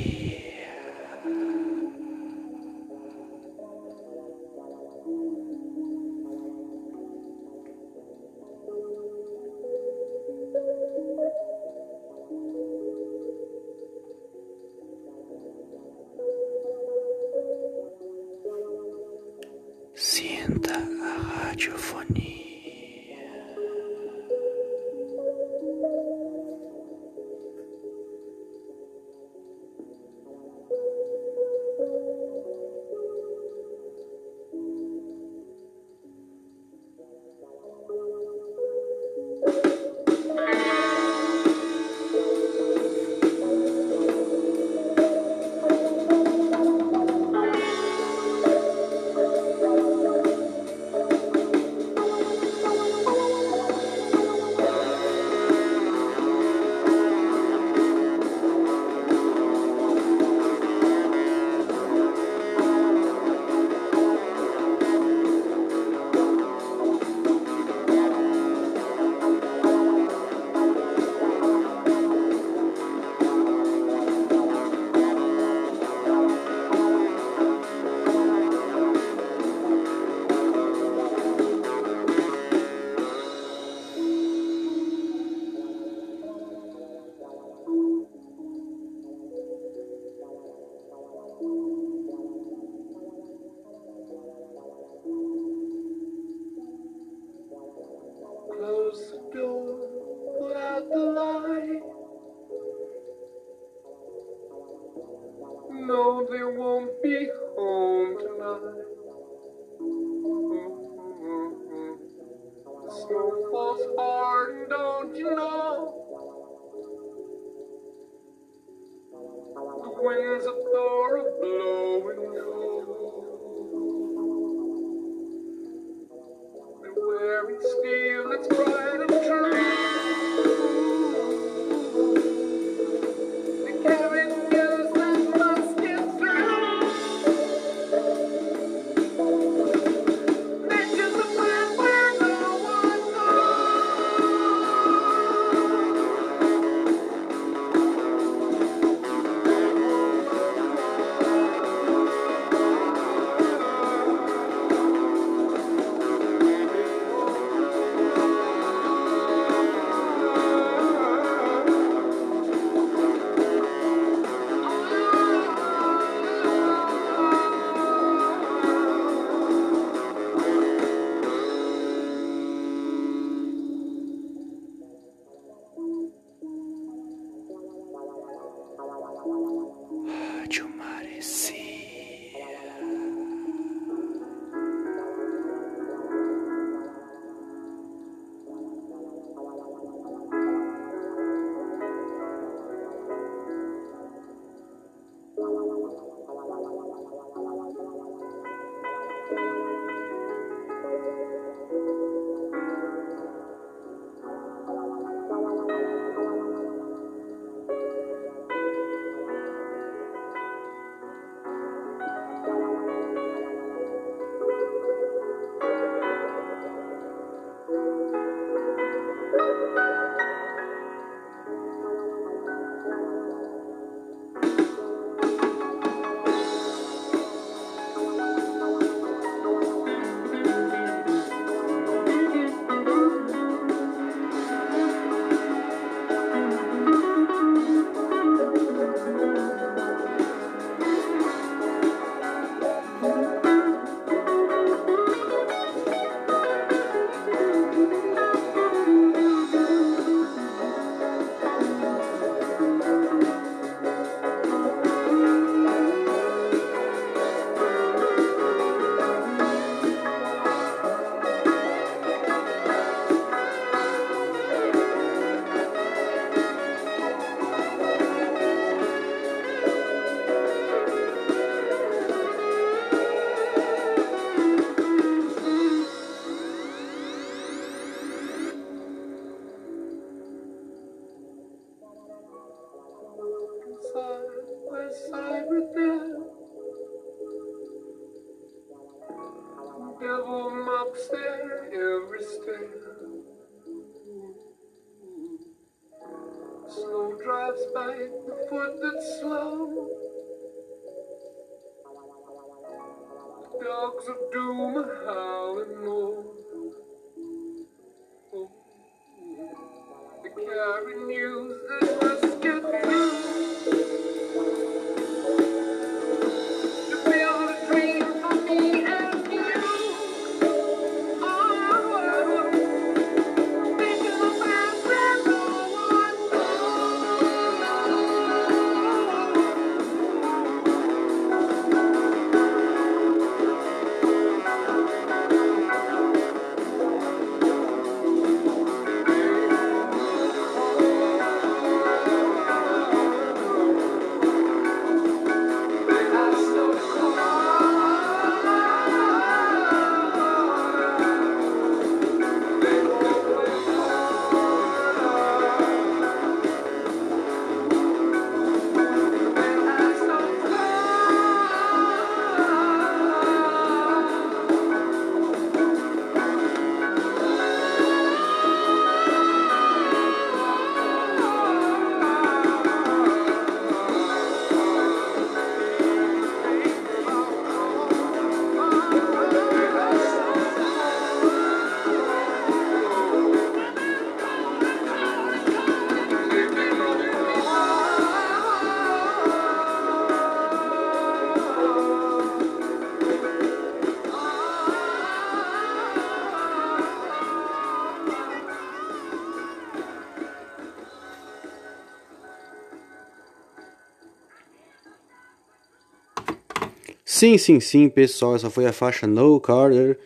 Sim, 407.17 407.35
sim, 407.35 407.59
sim, 407.59 407.89
pessoal, 407.89 408.35
essa 408.35 408.47
foi 408.47 408.67
a 408.67 408.71
faixa 408.71 409.07
No 409.07 409.41
Carter. 409.41 409.97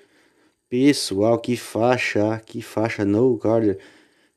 Pessoal, 0.69 1.37
que 1.37 1.57
faixa, 1.57 2.41
que 2.45 2.61
faixa 2.61 3.03
No 3.03 3.37
Carter. 3.37 3.77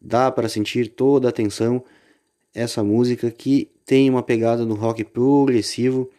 Dá 0.00 0.28
para 0.28 0.48
sentir 0.48 0.88
toda 0.88 1.28
a 1.28 1.32
tensão 1.32 1.84
essa 2.52 2.82
música 2.82 3.30
que 3.30 3.70
tem 3.87 4.10
uma 4.10 4.24
pegada 4.24 4.66
no 4.66 4.74
rock 4.74 5.04
progressivo 5.04 6.10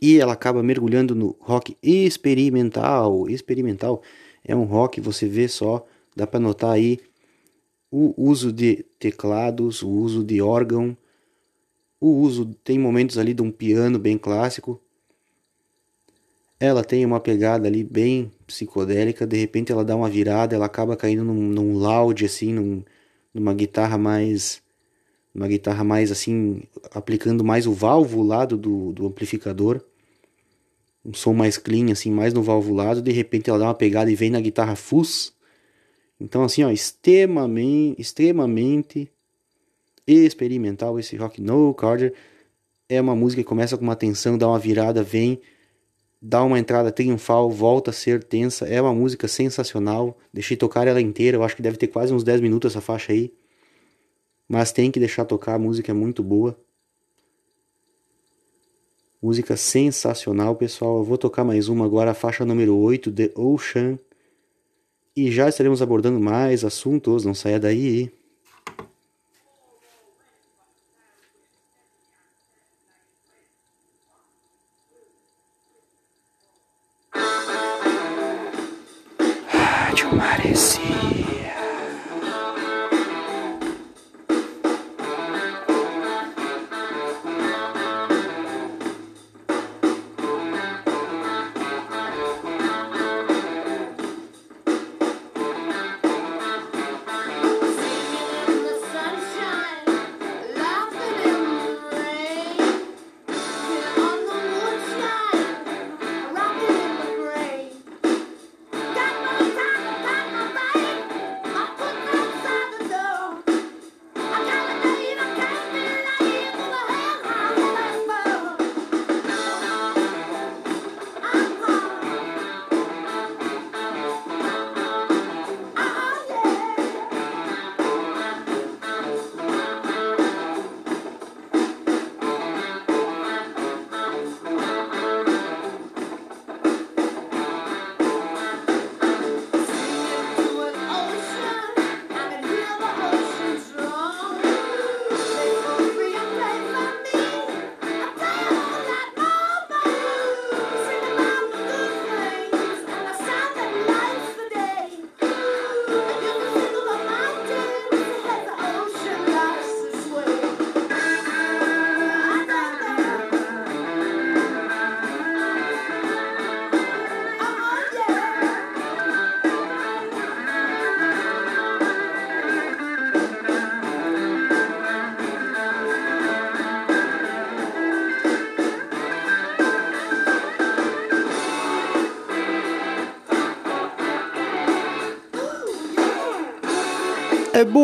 e 0.00 0.18
ela 0.18 0.32
acaba 0.32 0.62
mergulhando 0.62 1.14
no 1.14 1.36
rock 1.40 1.76
experimental. 1.82 3.28
Experimental 3.28 4.00
é 4.42 4.56
um 4.56 4.64
rock, 4.64 4.98
você 4.98 5.28
vê 5.28 5.46
só, 5.46 5.86
dá 6.16 6.26
para 6.26 6.40
notar 6.40 6.70
aí 6.70 7.00
o 7.90 8.14
uso 8.16 8.50
de 8.50 8.82
teclados, 8.98 9.82
o 9.82 9.90
uso 9.90 10.24
de 10.24 10.40
órgão, 10.40 10.96
o 12.00 12.12
uso 12.22 12.46
tem 12.64 12.78
momentos 12.78 13.18
ali 13.18 13.34
de 13.34 13.42
um 13.42 13.50
piano 13.50 13.98
bem 13.98 14.16
clássico. 14.16 14.80
Ela 16.58 16.82
tem 16.82 17.04
uma 17.04 17.20
pegada 17.20 17.68
ali 17.68 17.84
bem 17.84 18.32
psicodélica, 18.46 19.26
de 19.26 19.36
repente 19.36 19.70
ela 19.70 19.84
dá 19.84 19.94
uma 19.94 20.08
virada, 20.08 20.54
ela 20.54 20.66
acaba 20.66 20.96
caindo 20.96 21.22
num, 21.22 21.34
num 21.34 21.74
loud 21.74 22.24
assim, 22.24 22.52
num, 22.52 22.82
numa 23.34 23.52
guitarra 23.52 23.98
mais 23.98 24.62
uma 25.36 25.46
guitarra 25.48 25.84
mais 25.84 26.10
assim, 26.10 26.62
aplicando 26.92 27.44
mais 27.44 27.66
o 27.66 27.72
valvulado 27.72 28.56
do, 28.56 28.90
do 28.92 29.06
amplificador. 29.06 29.82
Um 31.04 31.12
som 31.12 31.34
mais 31.34 31.58
clean, 31.58 31.92
assim, 31.92 32.10
mais 32.10 32.32
no 32.32 32.42
valvulado. 32.42 33.02
De 33.02 33.12
repente 33.12 33.50
ela 33.50 33.58
dá 33.58 33.66
uma 33.66 33.74
pegada 33.74 34.10
e 34.10 34.16
vem 34.16 34.30
na 34.30 34.40
guitarra 34.40 34.74
fuzz. 34.74 35.34
Então, 36.18 36.42
assim, 36.42 36.64
ó, 36.64 36.70
extremamente, 36.70 38.00
extremamente 38.00 39.12
experimental 40.06 40.98
esse 40.98 41.16
rock 41.16 41.42
No 41.42 41.74
Carter. 41.74 42.14
É 42.88 42.98
uma 42.98 43.14
música 43.14 43.42
que 43.42 43.48
começa 43.48 43.76
com 43.76 43.84
uma 43.84 43.94
tensão, 43.94 44.38
dá 44.38 44.48
uma 44.48 44.58
virada, 44.58 45.02
vem, 45.02 45.38
dá 46.20 46.42
uma 46.42 46.58
entrada 46.58 46.90
triunfal, 46.90 47.50
volta 47.50 47.90
a 47.90 47.94
ser 47.94 48.22
tensa. 48.24 48.66
É 48.66 48.80
uma 48.80 48.94
música 48.94 49.28
sensacional. 49.28 50.18
Deixei 50.32 50.56
tocar 50.56 50.86
ela 50.86 51.00
inteira, 51.00 51.36
eu 51.36 51.42
acho 51.42 51.56
que 51.56 51.62
deve 51.62 51.76
ter 51.76 51.88
quase 51.88 52.12
uns 52.12 52.24
10 52.24 52.40
minutos 52.40 52.72
essa 52.72 52.80
faixa 52.80 53.12
aí. 53.12 53.32
Mas 54.48 54.72
tem 54.72 54.90
que 54.90 55.00
deixar 55.00 55.24
tocar, 55.24 55.54
a 55.54 55.58
música 55.58 55.90
é 55.90 55.94
muito 55.94 56.22
boa. 56.22 56.58
Música 59.20 59.56
sensacional, 59.56 60.54
pessoal. 60.54 60.98
Eu 60.98 61.04
vou 61.04 61.18
tocar 61.18 61.42
mais 61.42 61.68
uma 61.68 61.84
agora, 61.84 62.12
a 62.12 62.14
faixa 62.14 62.44
número 62.44 62.76
8, 62.76 63.10
The 63.10 63.32
Ocean. 63.34 63.98
E 65.16 65.32
já 65.32 65.48
estaremos 65.48 65.80
abordando 65.80 66.20
mais 66.20 66.64
assuntos, 66.64 67.24
não 67.24 67.34
saia 67.34 67.58
daí. 67.58 68.12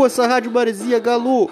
Essa 0.07 0.27
Rádio 0.27 0.51
Maresia, 0.51 0.99
Galo! 0.99 1.51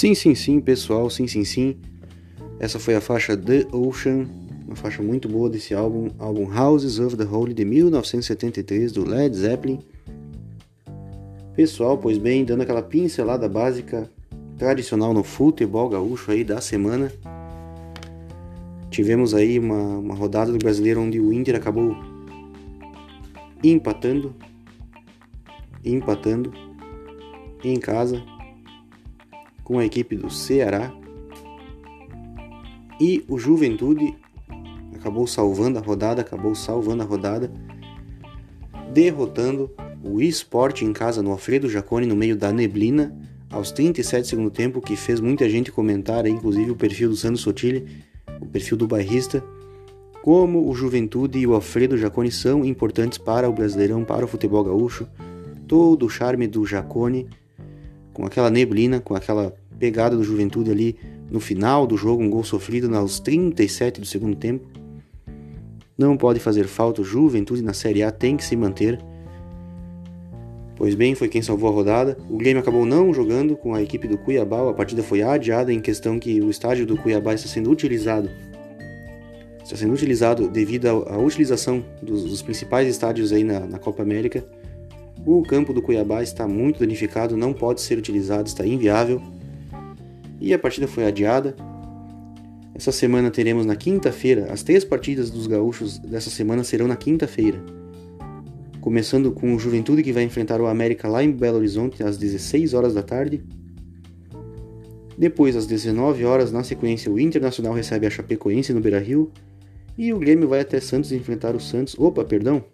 Sim, 0.00 0.14
sim, 0.14 0.34
sim, 0.34 0.60
pessoal, 0.62 1.10
sim, 1.10 1.26
sim, 1.26 1.44
sim. 1.44 1.76
Essa 2.58 2.78
foi 2.78 2.94
a 2.94 3.02
faixa 3.02 3.36
The 3.36 3.66
Ocean 3.70 4.26
uma 4.66 4.74
faixa 4.74 5.02
muito 5.02 5.28
boa 5.28 5.50
desse 5.50 5.74
álbum, 5.74 6.08
álbum 6.18 6.50
Houses 6.50 6.98
of 6.98 7.18
the 7.18 7.24
Holy 7.24 7.52
de 7.52 7.66
1973 7.66 8.92
do 8.92 9.04
Led 9.04 9.36
Zeppelin. 9.36 9.80
Pessoal, 11.54 11.98
pois 11.98 12.16
bem, 12.16 12.46
dando 12.46 12.62
aquela 12.62 12.80
pincelada 12.80 13.46
básica 13.46 14.10
tradicional 14.56 15.12
no 15.12 15.22
futebol 15.22 15.86
gaúcho 15.90 16.30
aí 16.30 16.44
da 16.44 16.62
semana. 16.62 17.12
Tivemos 18.90 19.34
aí 19.34 19.58
uma, 19.58 19.98
uma 19.98 20.14
rodada 20.14 20.50
do 20.50 20.56
brasileiro 20.56 21.02
onde 21.02 21.20
o 21.20 21.30
Inter 21.30 21.56
acabou 21.56 21.94
empatando, 23.62 24.34
empatando 25.84 26.54
em 27.62 27.78
casa 27.78 28.39
com 29.64 29.78
a 29.78 29.84
equipe 29.84 30.16
do 30.16 30.30
Ceará. 30.30 30.92
E 33.00 33.24
o 33.28 33.38
Juventude 33.38 34.16
acabou 34.94 35.26
salvando 35.26 35.78
a 35.78 35.82
rodada, 35.82 36.20
acabou 36.20 36.54
salvando 36.54 37.02
a 37.02 37.06
rodada, 37.06 37.50
derrotando 38.92 39.70
o 40.02 40.20
eSport 40.20 40.82
em 40.82 40.92
casa 40.92 41.22
no 41.22 41.30
Alfredo 41.30 41.68
Jacone 41.68 42.06
no 42.06 42.16
meio 42.16 42.36
da 42.36 42.52
neblina 42.52 43.16
aos 43.50 43.72
37 43.72 44.28
segundo 44.28 44.50
tempo, 44.50 44.80
que 44.80 44.96
fez 44.96 45.20
muita 45.20 45.48
gente 45.48 45.72
comentar, 45.72 46.26
inclusive 46.26 46.70
o 46.70 46.76
perfil 46.76 47.08
do 47.08 47.16
Sandro 47.16 47.38
Sotile, 47.38 47.86
o 48.40 48.46
perfil 48.46 48.76
do 48.76 48.86
bairrista, 48.86 49.42
como 50.22 50.68
o 50.68 50.74
Juventude 50.74 51.38
e 51.38 51.46
o 51.46 51.54
Alfredo 51.54 51.96
Jacone 51.96 52.30
são 52.30 52.64
importantes 52.64 53.18
para 53.18 53.48
o 53.48 53.52
Brasileirão, 53.52 54.04
para 54.04 54.24
o 54.24 54.28
futebol 54.28 54.62
gaúcho. 54.62 55.08
Todo 55.66 56.06
o 56.06 56.10
charme 56.10 56.46
do 56.46 56.64
Jacone, 56.66 57.28
com 58.20 58.26
aquela 58.26 58.50
neblina, 58.50 59.00
com 59.00 59.14
aquela 59.14 59.54
pegada 59.78 60.14
do 60.14 60.22
Juventude 60.22 60.70
ali 60.70 60.96
no 61.30 61.40
final 61.40 61.86
do 61.86 61.96
jogo, 61.96 62.22
um 62.22 62.28
gol 62.28 62.44
sofrido 62.44 62.94
aos 62.94 63.18
37 63.18 63.98
do 63.98 64.06
segundo 64.06 64.36
tempo. 64.36 64.68
Não 65.96 66.16
pode 66.18 66.38
fazer 66.38 66.64
falta, 66.64 67.00
o 67.00 67.04
Juventude 67.04 67.62
na 67.62 67.72
Série 67.72 68.02
A 68.02 68.10
tem 68.10 68.36
que 68.36 68.44
se 68.44 68.54
manter. 68.56 69.00
Pois 70.76 70.94
bem, 70.94 71.14
foi 71.14 71.28
quem 71.28 71.40
salvou 71.40 71.70
a 71.70 71.72
rodada. 71.72 72.18
O 72.28 72.36
Grêmio 72.36 72.60
acabou 72.60 72.84
não 72.84 73.12
jogando 73.12 73.56
com 73.56 73.74
a 73.74 73.82
equipe 73.82 74.06
do 74.06 74.18
Cuiabá, 74.18 74.68
a 74.68 74.74
partida 74.74 75.02
foi 75.02 75.22
adiada 75.22 75.72
em 75.72 75.80
questão 75.80 76.18
que 76.18 76.42
o 76.42 76.50
estádio 76.50 76.86
do 76.86 76.98
Cuiabá 76.98 77.34
está 77.34 77.48
sendo 77.48 77.70
utilizado 77.70 78.28
está 79.62 79.76
sendo 79.76 79.94
utilizado 79.94 80.48
devido 80.48 80.86
à, 80.88 81.16
utilização 81.16 81.84
dos, 82.02 82.24
dos, 82.24 82.42
principais 82.42 82.88
estádios 82.88 83.32
aí 83.32 83.44
na, 83.44 83.60
na, 83.60 83.78
Copa 83.78 84.02
América. 84.02 84.44
O 85.24 85.42
campo 85.42 85.72
do 85.72 85.82
Cuiabá 85.82 86.22
está 86.22 86.48
muito 86.48 86.80
danificado, 86.80 87.36
não 87.36 87.52
pode 87.52 87.80
ser 87.82 87.98
utilizado, 87.98 88.48
está 88.48 88.66
inviável. 88.66 89.20
E 90.40 90.54
a 90.54 90.58
partida 90.58 90.88
foi 90.88 91.06
adiada. 91.06 91.54
Essa 92.74 92.90
semana 92.90 93.30
teremos 93.30 93.66
na 93.66 93.76
quinta-feira, 93.76 94.50
as 94.50 94.62
três 94.62 94.84
partidas 94.84 95.30
dos 95.30 95.46
gaúchos 95.46 95.98
dessa 95.98 96.30
semana 96.30 96.64
serão 96.64 96.88
na 96.88 96.96
quinta-feira. 96.96 97.62
Começando 98.80 99.30
com 99.32 99.54
o 99.54 99.58
Juventude 99.58 100.02
que 100.02 100.12
vai 100.12 100.22
enfrentar 100.22 100.58
o 100.58 100.66
América 100.66 101.06
lá 101.06 101.22
em 101.22 101.30
Belo 101.30 101.58
Horizonte 101.58 102.02
às 102.02 102.16
16 102.16 102.72
horas 102.72 102.94
da 102.94 103.02
tarde. 103.02 103.44
Depois, 105.18 105.54
às 105.54 105.66
19 105.66 106.24
horas, 106.24 106.50
na 106.50 106.64
sequência, 106.64 107.12
o 107.12 107.20
Internacional 107.20 107.74
recebe 107.74 108.06
a 108.06 108.10
Chapecoense 108.10 108.72
no 108.72 108.80
Beira-Rio 108.80 109.30
e 109.98 110.14
o 110.14 110.18
Grêmio 110.18 110.48
vai 110.48 110.60
até 110.60 110.80
Santos 110.80 111.12
enfrentar 111.12 111.54
o 111.54 111.60
Santos. 111.60 111.94
Opa, 111.98 112.24
perdão, 112.24 112.64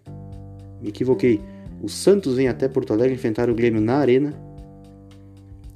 me 0.80 0.90
equivoquei. 0.90 1.40
O 1.82 1.88
Santos 1.88 2.36
vem 2.36 2.48
até 2.48 2.68
Porto 2.68 2.92
Alegre 2.92 3.14
enfrentar 3.14 3.50
o 3.50 3.54
Grêmio 3.54 3.80
na 3.80 3.96
Arena. 3.96 4.34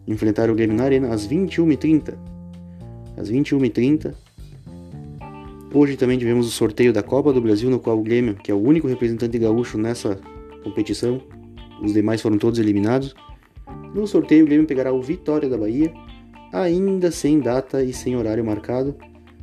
Enfrentar 0.06 0.50
o 0.50 0.54
Grêmio 0.54 0.76
na 0.76 0.84
Arena 0.84 1.12
às 1.12 1.26
21h30. 1.26 2.14
Às 3.16 3.30
21h30. 3.30 4.14
Hoje 5.72 5.96
também 5.96 6.18
tivemos 6.18 6.46
o 6.46 6.50
sorteio 6.50 6.92
da 6.92 7.02
Copa 7.02 7.32
do 7.32 7.40
Brasil, 7.40 7.70
no 7.70 7.78
qual 7.78 7.98
o 7.98 8.02
Grêmio, 8.02 8.34
que 8.34 8.50
é 8.50 8.54
o 8.54 8.60
único 8.60 8.88
representante 8.88 9.38
gaúcho 9.38 9.78
nessa 9.78 10.18
competição, 10.64 11.22
os 11.82 11.92
demais 11.92 12.20
foram 12.20 12.38
todos 12.38 12.58
eliminados. 12.58 13.14
No 13.94 14.06
sorteio, 14.06 14.44
o 14.44 14.48
Grêmio 14.48 14.66
pegará 14.66 14.92
o 14.92 15.00
Vitória 15.00 15.48
da 15.48 15.56
Bahia, 15.56 15.92
ainda 16.52 17.10
sem 17.12 17.38
data 17.38 17.84
e 17.84 17.92
sem 17.92 18.16
horário 18.16 18.44
marcado 18.44 18.96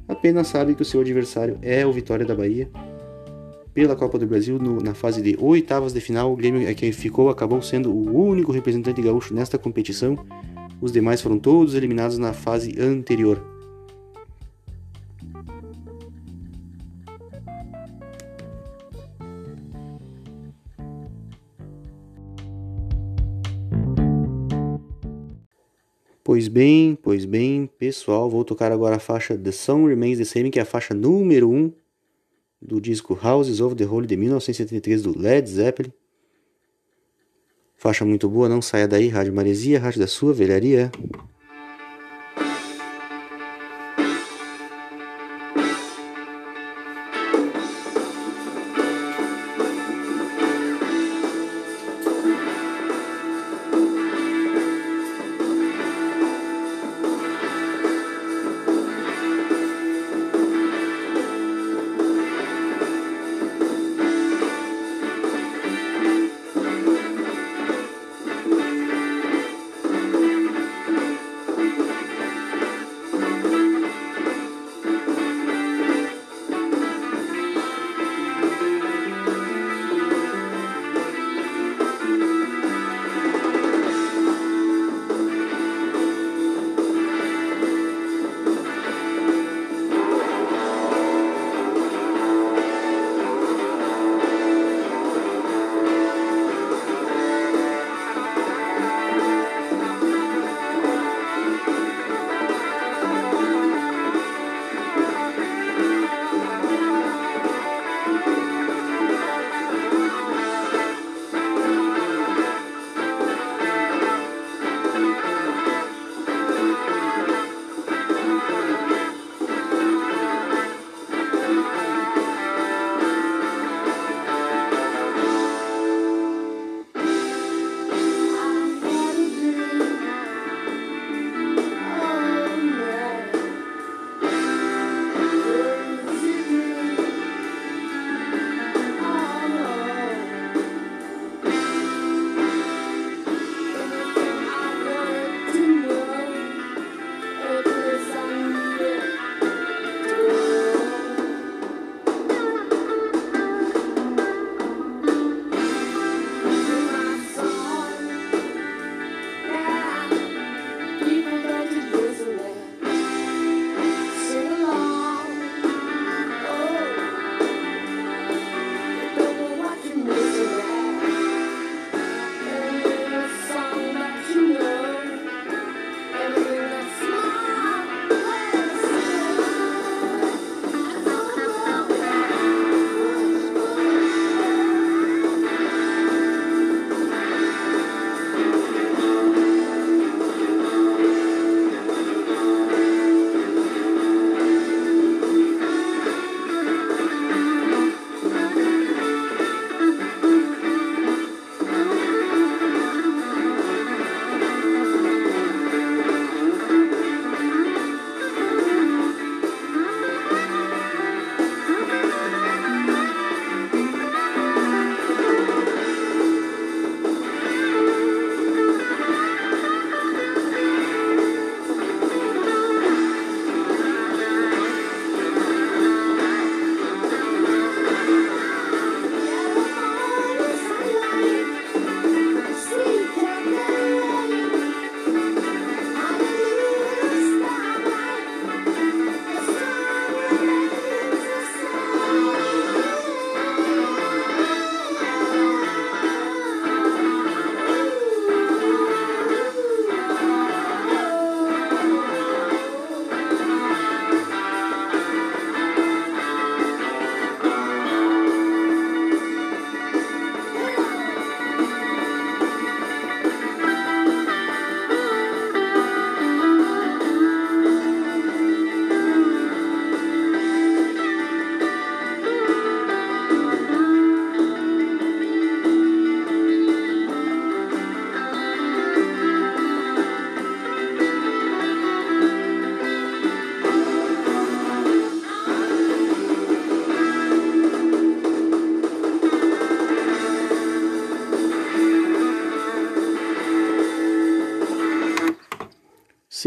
apenas 0.07 0.47
sabe 0.47 0.73
que 0.73 0.81
o 0.81 0.85
seu 0.85 1.01
adversário 1.01 1.57
é 1.61 1.85
o 1.85 1.91
Vitória 1.91 2.25
da 2.25 2.33
Bahia. 2.33 2.69
Pela 3.77 3.95
Copa 3.95 4.17
do 4.17 4.25
Brasil, 4.25 4.57
no, 4.57 4.81
na 4.81 4.95
fase 4.95 5.21
de 5.21 5.37
oitavas 5.39 5.93
de 5.93 6.01
final, 6.01 6.33
o 6.33 6.35
Grêmio 6.35 6.67
é 6.67 6.73
quem 6.73 6.91
ficou, 6.91 7.29
acabou 7.29 7.61
sendo 7.61 7.91
o 7.91 8.27
único 8.27 8.51
representante 8.51 8.99
gaúcho 9.03 9.35
nesta 9.35 9.55
competição. 9.55 10.17
Os 10.81 10.91
demais 10.91 11.21
foram 11.21 11.37
todos 11.37 11.75
eliminados 11.75 12.17
na 12.17 12.33
fase 12.33 12.73
anterior. 12.81 13.39
Pois 26.23 26.47
bem, 26.47 26.97
pois 26.99 27.25
bem, 27.25 27.69
pessoal, 27.77 28.27
vou 28.27 28.43
tocar 28.43 28.71
agora 28.71 28.95
a 28.95 28.99
faixa 28.99 29.37
The 29.37 29.51
Song 29.51 29.87
Remains 29.87 30.17
the 30.17 30.25
Same, 30.25 30.49
que 30.49 30.57
é 30.57 30.63
a 30.63 30.65
faixa 30.65 30.95
número 30.95 31.47
1 31.51 31.55
um 31.55 31.71
do 32.61 32.81
disco 32.81 33.17
Houses 33.21 33.59
of 33.61 33.75
the 33.75 33.85
Holy 33.85 34.07
de 34.07 34.15
1973 34.15 35.03
do 35.03 35.17
Led 35.17 35.49
Zeppelin. 35.49 35.91
Faixa 37.75 38.03
muito 38.03 38.27
boa, 38.27 38.49
não 38.49 38.61
saia 38.61 38.87
daí, 38.87 39.07
Rádio 39.07 39.33
Maresia, 39.33 39.79
Rádio 39.79 39.99
da 39.99 40.07
sua 40.07 40.33
velharia. 40.33 40.91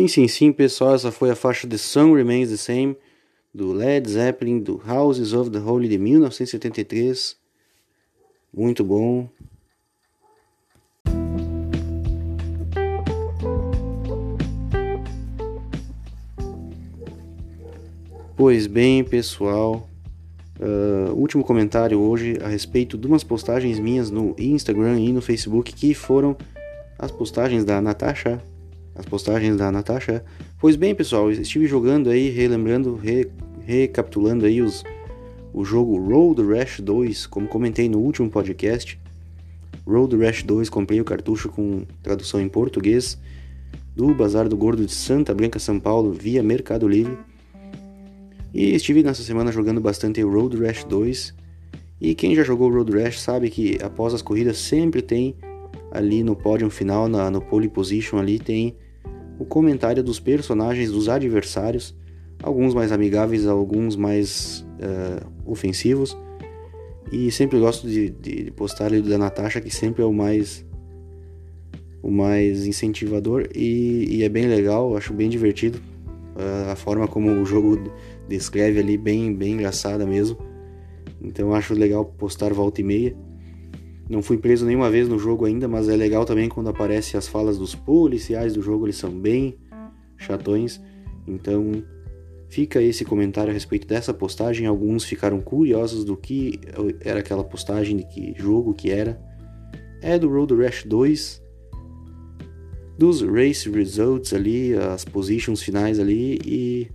Sim, 0.00 0.08
sim, 0.08 0.28
sim, 0.28 0.50
pessoal, 0.50 0.94
essa 0.94 1.12
foi 1.12 1.28
a 1.28 1.36
faixa 1.36 1.68
The 1.68 1.76
Song 1.76 2.14
Remains 2.14 2.48
the 2.48 2.56
Same, 2.56 2.96
do 3.54 3.70
Led 3.70 4.08
Zeppelin, 4.10 4.58
do 4.58 4.80
Houses 4.88 5.34
of 5.34 5.50
the 5.50 5.58
Holy 5.58 5.88
de 5.88 5.98
1973. 5.98 7.36
Muito 8.50 8.82
bom. 8.82 9.28
Pois 18.34 18.66
bem, 18.66 19.04
pessoal, 19.04 19.86
uh, 20.58 21.12
último 21.12 21.44
comentário 21.44 22.00
hoje 22.00 22.38
a 22.42 22.48
respeito 22.48 22.96
de 22.96 23.06
umas 23.06 23.22
postagens 23.22 23.78
minhas 23.78 24.10
no 24.10 24.34
Instagram 24.38 24.98
e 24.98 25.12
no 25.12 25.20
Facebook 25.20 25.74
que 25.74 25.92
foram 25.92 26.34
as 26.98 27.10
postagens 27.10 27.66
da 27.66 27.82
Natasha. 27.82 28.42
As 28.94 29.06
postagens 29.06 29.56
da 29.56 29.70
Natasha. 29.70 30.24
Pois 30.58 30.76
bem, 30.76 30.94
pessoal, 30.94 31.30
estive 31.30 31.66
jogando 31.66 32.10
aí, 32.10 32.28
relembrando, 32.28 32.96
re, 32.96 33.28
recapitulando 33.64 34.44
aí 34.44 34.60
os, 34.60 34.84
o 35.52 35.64
jogo 35.64 35.98
Road 35.98 36.42
Rash 36.42 36.80
2, 36.80 37.26
como 37.26 37.46
comentei 37.48 37.88
no 37.88 37.98
último 37.98 38.30
podcast. 38.30 38.98
Road 39.86 40.16
Rash 40.16 40.42
2, 40.42 40.68
comprei 40.68 41.00
o 41.00 41.04
cartucho 41.04 41.48
com 41.48 41.82
tradução 42.02 42.40
em 42.40 42.48
português 42.48 43.18
do 43.94 44.14
Bazar 44.14 44.48
do 44.48 44.56
Gordo 44.56 44.84
de 44.86 44.92
Santa 44.92 45.34
Branca, 45.34 45.58
São 45.58 45.78
Paulo, 45.78 46.12
via 46.12 46.42
Mercado 46.42 46.88
Livre. 46.88 47.18
E 48.52 48.74
estive 48.74 49.02
nessa 49.02 49.22
semana 49.22 49.52
jogando 49.52 49.80
bastante 49.80 50.22
Road 50.22 50.56
Rash 50.56 50.84
2. 50.84 51.34
E 52.00 52.14
quem 52.14 52.34
já 52.34 52.42
jogou 52.42 52.70
Road 52.70 52.90
Rash 52.92 53.20
sabe 53.20 53.50
que 53.50 53.78
após 53.82 54.14
as 54.14 54.22
corridas 54.22 54.58
sempre 54.58 55.02
tem 55.02 55.36
ali 55.90 56.22
no 56.22 56.36
pódio 56.36 56.70
final, 56.70 57.08
na, 57.08 57.30
no 57.30 57.40
pole 57.40 57.68
position 57.68 58.18
ali 58.18 58.38
tem 58.38 58.76
o 59.38 59.44
comentário 59.44 60.02
dos 60.02 60.20
personagens, 60.20 60.90
dos 60.92 61.08
adversários, 61.08 61.94
alguns 62.42 62.74
mais 62.74 62.92
amigáveis, 62.92 63.46
alguns 63.46 63.96
mais 63.96 64.66
uh, 64.76 65.50
ofensivos. 65.50 66.16
E 67.10 67.30
sempre 67.30 67.58
gosto 67.58 67.88
de, 67.88 68.10
de, 68.10 68.50
postar 68.52 68.86
ali 68.86 69.02
da 69.02 69.18
Natasha, 69.18 69.60
que 69.60 69.70
sempre 69.70 70.02
é 70.02 70.06
o 70.06 70.12
mais 70.12 70.64
o 72.02 72.10
mais 72.10 72.66
incentivador 72.66 73.46
e, 73.54 74.06
e 74.08 74.22
é 74.22 74.28
bem 74.28 74.46
legal, 74.46 74.96
acho 74.96 75.12
bem 75.12 75.28
divertido 75.28 75.78
uh, 76.34 76.70
a 76.70 76.76
forma 76.76 77.06
como 77.06 77.30
o 77.30 77.44
jogo 77.44 77.78
descreve 78.28 78.80
ali, 78.80 78.96
bem, 78.96 79.34
bem 79.34 79.52
engraçada 79.52 80.06
mesmo. 80.06 80.38
Então 81.22 81.54
acho 81.54 81.74
legal 81.74 82.04
postar 82.04 82.52
volta 82.52 82.80
e 82.80 82.84
meia. 82.84 83.16
Não 84.10 84.22
fui 84.22 84.36
preso 84.36 84.66
nenhuma 84.66 84.90
vez 84.90 85.08
no 85.08 85.20
jogo 85.20 85.44
ainda, 85.44 85.68
mas 85.68 85.88
é 85.88 85.94
legal 85.94 86.24
também 86.24 86.48
quando 86.48 86.68
aparecem 86.68 87.16
as 87.16 87.28
falas 87.28 87.56
dos 87.56 87.76
policiais 87.76 88.52
do 88.52 88.60
jogo, 88.60 88.86
eles 88.86 88.96
são 88.96 89.08
bem 89.08 89.56
chatões. 90.18 90.80
Então 91.28 91.80
fica 92.48 92.82
esse 92.82 93.04
comentário 93.04 93.50
a 93.50 93.54
respeito 93.54 93.86
dessa 93.86 94.12
postagem. 94.12 94.66
Alguns 94.66 95.04
ficaram 95.04 95.40
curiosos 95.40 96.04
do 96.04 96.16
que 96.16 96.58
era 96.98 97.20
aquela 97.20 97.44
postagem, 97.44 97.98
de 97.98 98.02
que 98.02 98.34
jogo 98.36 98.74
que 98.74 98.90
era. 98.90 99.16
É 100.02 100.18
do 100.18 100.28
Road 100.28 100.56
Rash 100.56 100.82
2, 100.86 101.40
dos 102.98 103.22
race 103.22 103.70
results 103.70 104.34
ali, 104.34 104.74
as 104.74 105.04
positions 105.04 105.62
finais 105.62 106.00
ali 106.00 106.36
e 106.44 106.90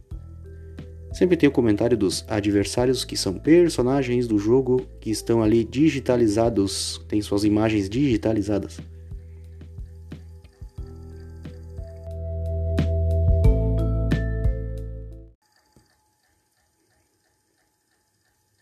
sempre 1.16 1.38
tem 1.38 1.48
o 1.48 1.52
comentário 1.52 1.96
dos 1.96 2.26
adversários 2.28 3.06
que 3.06 3.16
são 3.16 3.40
personagens 3.40 4.28
do 4.28 4.38
jogo 4.38 4.86
que 5.00 5.10
estão 5.10 5.42
ali 5.42 5.64
digitalizados, 5.64 7.02
tem 7.08 7.22
suas 7.22 7.46
imagens 7.46 7.90
digitalizadas. 7.90 8.82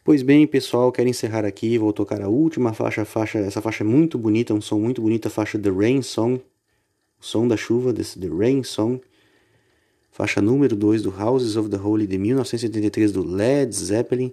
Pois 0.05 0.21
bem, 0.21 0.45
pessoal, 0.45 0.91
quero 0.91 1.09
encerrar 1.09 1.45
aqui, 1.45 1.79
vou 1.79 1.91
tocar 1.91 2.21
a 2.21 2.27
última 2.27 2.71
faixa, 2.71 3.03
faixa, 3.03 3.39
essa 3.39 3.61
faixa 3.61 3.83
é 3.83 3.87
muito 3.87 4.15
bonita, 4.15 4.53
um 4.53 4.61
som 4.61 4.77
muito 4.77 5.01
bonito, 5.01 5.27
a 5.27 5.31
faixa 5.31 5.57
The 5.57 5.71
Rain 5.71 6.03
Song, 6.03 6.39
Som 7.19 7.47
da 7.47 7.57
Chuva, 7.57 7.91
desse 7.91 8.19
The 8.19 8.27
Rain 8.27 8.61
Song, 8.61 9.01
faixa 10.13 10.39
número 10.39 10.75
2 10.75 11.01
do 11.01 11.09
Houses 11.09 11.57
of 11.57 11.69
the 11.69 11.77
Holy 11.77 12.05
de 12.05 12.19
1973 12.19 13.11
do 13.11 13.23
Led 13.23 13.75
Zeppelin. 13.75 14.31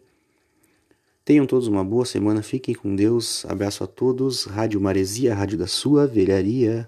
Tenham 1.25 1.47
todos 1.47 1.67
uma 1.67 1.83
boa 1.83 2.05
semana, 2.05 2.43
fiquem 2.43 2.75
com 2.75 2.95
Deus, 2.95 3.47
abraço 3.47 3.83
a 3.83 3.87
todos, 3.87 4.45
Rádio 4.45 4.79
Maresia, 4.79 5.35
rádio 5.35 5.57
da 5.57 5.67
sua 5.67 6.07
velharia. 6.07 6.87